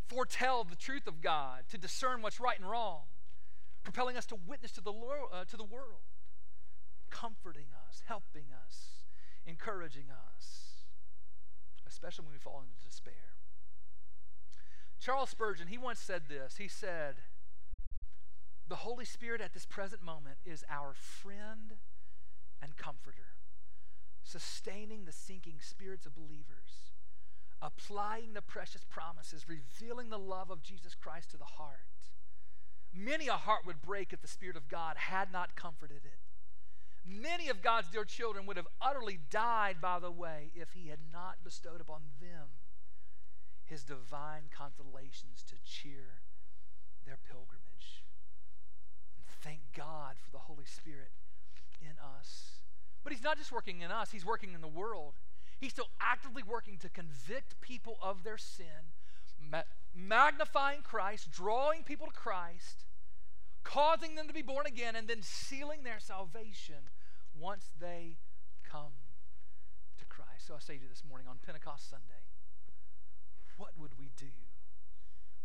foretell 0.08 0.64
the 0.64 0.76
truth 0.76 1.08
of 1.08 1.22
God, 1.22 1.64
to 1.70 1.78
discern 1.78 2.22
what's 2.22 2.40
right 2.40 2.60
and 2.60 2.70
wrong, 2.70 3.02
propelling 3.84 4.16
us 4.16 4.26
to 4.28 4.36
witness 4.48 4.72
to 4.74 4.82
the, 4.82 4.92
uh, 4.92 5.46
to 5.46 5.58
the 5.58 5.64
world 5.64 6.02
comforting 7.14 7.68
us, 7.88 8.02
helping 8.08 8.50
us, 8.66 9.06
encouraging 9.46 10.06
us, 10.10 10.86
especially 11.88 12.26
when 12.26 12.34
we 12.34 12.40
fall 12.40 12.62
into 12.62 12.88
despair. 12.88 13.33
Charles 15.04 15.32
Spurgeon, 15.32 15.68
he 15.68 15.78
once 15.78 16.00
said 16.00 16.24
this. 16.30 16.56
He 16.58 16.68
said, 16.68 17.16
The 18.68 18.78
Holy 18.78 19.06
Spirit 19.06 19.42
at 19.42 19.54
this 19.54 19.66
present 19.66 20.02
moment 20.02 20.38
is 20.46 20.64
our 20.70 20.94
friend 20.94 21.74
and 22.62 22.78
comforter, 22.78 23.36
sustaining 24.24 25.04
the 25.04 25.12
sinking 25.12 25.60
spirits 25.60 26.06
of 26.06 26.16
believers, 26.16 26.94
applying 27.62 28.34
the 28.34 28.42
precious 28.42 28.86
promises, 28.90 29.46
revealing 29.50 30.10
the 30.10 30.20
love 30.20 30.50
of 30.50 30.64
Jesus 30.64 30.96
Christ 30.96 31.32
to 31.32 31.38
the 31.38 31.44
heart. 31.44 31.80
Many 32.94 33.28
a 33.28 33.34
heart 33.34 33.66
would 33.66 33.82
break 33.82 34.14
if 34.14 34.22
the 34.22 34.28
Spirit 34.28 34.56
of 34.56 34.70
God 34.70 34.96
had 34.96 35.34
not 35.34 35.56
comforted 35.56 36.06
it 36.06 36.20
Many 37.06 37.50
of 37.50 37.62
God's 37.62 37.90
dear 37.90 38.06
children 38.06 38.46
would 38.46 38.56
have 38.56 38.68
utterly 38.82 39.20
died 39.30 39.82
by 39.82 40.00
the 40.00 40.12
way 40.12 40.52
if 40.56 40.72
He 40.72 40.88
had 40.88 41.00
not 41.12 41.44
bestowed 41.44 41.82
upon 41.82 42.02
them 42.22 42.48
His 43.66 43.84
divine 43.84 44.44
consolations 44.56 45.44
to 45.48 45.56
cheer 45.64 46.22
their 47.06 47.18
pilgrimage. 47.18 48.04
And 49.18 49.26
thank 49.42 49.62
God 49.76 50.16
for 50.24 50.32
the 50.32 50.40
Holy 50.40 50.66
Spirit 50.66 51.12
in 51.82 51.96
us. 52.20 52.60
But 53.04 53.14
He's 53.14 53.24
not 53.24 53.38
just 53.38 53.52
working 53.52 53.82
in 53.82 53.92
us, 53.92 54.12
He's 54.12 54.26
working 54.26 54.54
in 54.54 54.62
the 54.62 54.68
world. 54.68 55.14
He's 55.60 55.72
still 55.72 55.90
actively 56.02 56.44
working 56.44 56.78
to 56.80 56.90
convict 56.90 57.62
people 57.62 57.98
of 58.02 58.24
their 58.24 58.38
sin, 58.38 58.92
ma- 59.40 59.62
magnifying 59.96 60.82
Christ, 60.82 61.32
drawing 61.32 61.84
people 61.84 62.08
to 62.08 62.14
Christ 62.14 62.86
causing 63.64 64.16
them 64.16 64.28
to 64.28 64.34
be 64.34 64.42
born 64.42 64.66
again, 64.66 64.96
and 64.96 65.08
then 65.08 65.22
sealing 65.22 65.84
their 65.84 66.00
salvation 66.00 66.92
once 67.40 67.72
they 67.80 68.18
come 68.64 68.94
to 69.98 70.06
Christ. 70.06 70.48
So 70.48 70.56
I 70.56 70.60
say 70.60 70.76
to 70.76 70.84
you 70.84 70.90
this 70.90 71.04
morning 71.08 71.28
on 71.28 71.38
Pentecost 71.44 71.90
Sunday, 71.90 72.28
what 73.64 73.72
would 73.80 73.98
we 73.98 74.10
do 74.18 74.26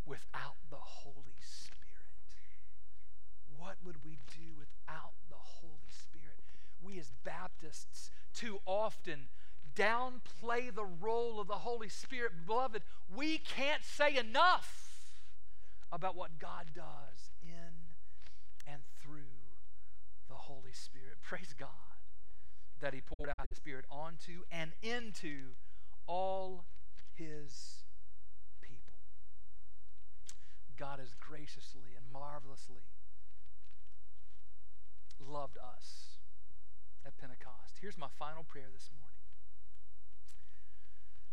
without 0.04 0.56
the 0.70 0.76
Holy 0.76 1.38
Spirit? 1.38 2.34
What 3.56 3.76
would 3.84 4.04
we 4.04 4.18
do 4.26 4.56
without 4.58 5.12
the 5.28 5.36
Holy 5.36 5.86
Spirit? 5.88 6.42
We 6.82 6.98
as 6.98 7.12
Baptists 7.22 8.10
too 8.34 8.58
often 8.66 9.28
downplay 9.76 10.74
the 10.74 10.84
role 10.84 11.38
of 11.38 11.46
the 11.46 11.58
Holy 11.58 11.88
Spirit. 11.88 12.32
Beloved, 12.44 12.82
we 13.14 13.38
can't 13.38 13.84
say 13.84 14.16
enough 14.16 15.20
about 15.92 16.16
what 16.16 16.40
God 16.40 16.70
does 16.74 17.30
in 17.40 17.94
and 18.66 18.82
through 19.00 19.54
the 20.28 20.34
Holy 20.34 20.72
Spirit. 20.72 21.18
Praise 21.22 21.54
God 21.56 21.68
that 22.80 22.94
He 22.94 23.00
poured 23.00 23.30
out 23.38 23.46
His 23.48 23.58
Spirit 23.58 23.84
onto 23.88 24.42
and 24.50 24.72
into 24.82 25.50
all 26.08 26.64
His. 27.14 27.84
God 30.78 31.00
has 31.00 31.14
graciously 31.18 31.90
and 31.96 32.04
marvelously 32.12 32.86
loved 35.20 35.58
us 35.58 36.18
at 37.04 37.18
Pentecost. 37.18 37.78
Here's 37.80 37.98
my 37.98 38.06
final 38.18 38.44
prayer 38.44 38.68
this 38.72 38.90
morning. 38.94 39.08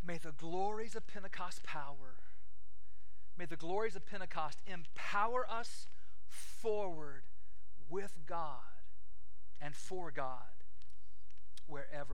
May 0.06 0.18
the 0.18 0.32
glories 0.32 0.96
of 0.96 1.08
Pentecost 1.08 1.64
power, 1.64 2.16
may 3.38 3.46
the 3.46 3.56
glories 3.56 3.96
of 3.96 4.06
Pentecost 4.06 4.60
empower 4.66 5.50
us 5.50 5.88
forward 6.28 7.24
with 7.90 8.20
God 8.26 8.60
and 9.62 9.76
for 9.76 10.12
God 10.12 10.64
wherever 11.68 12.14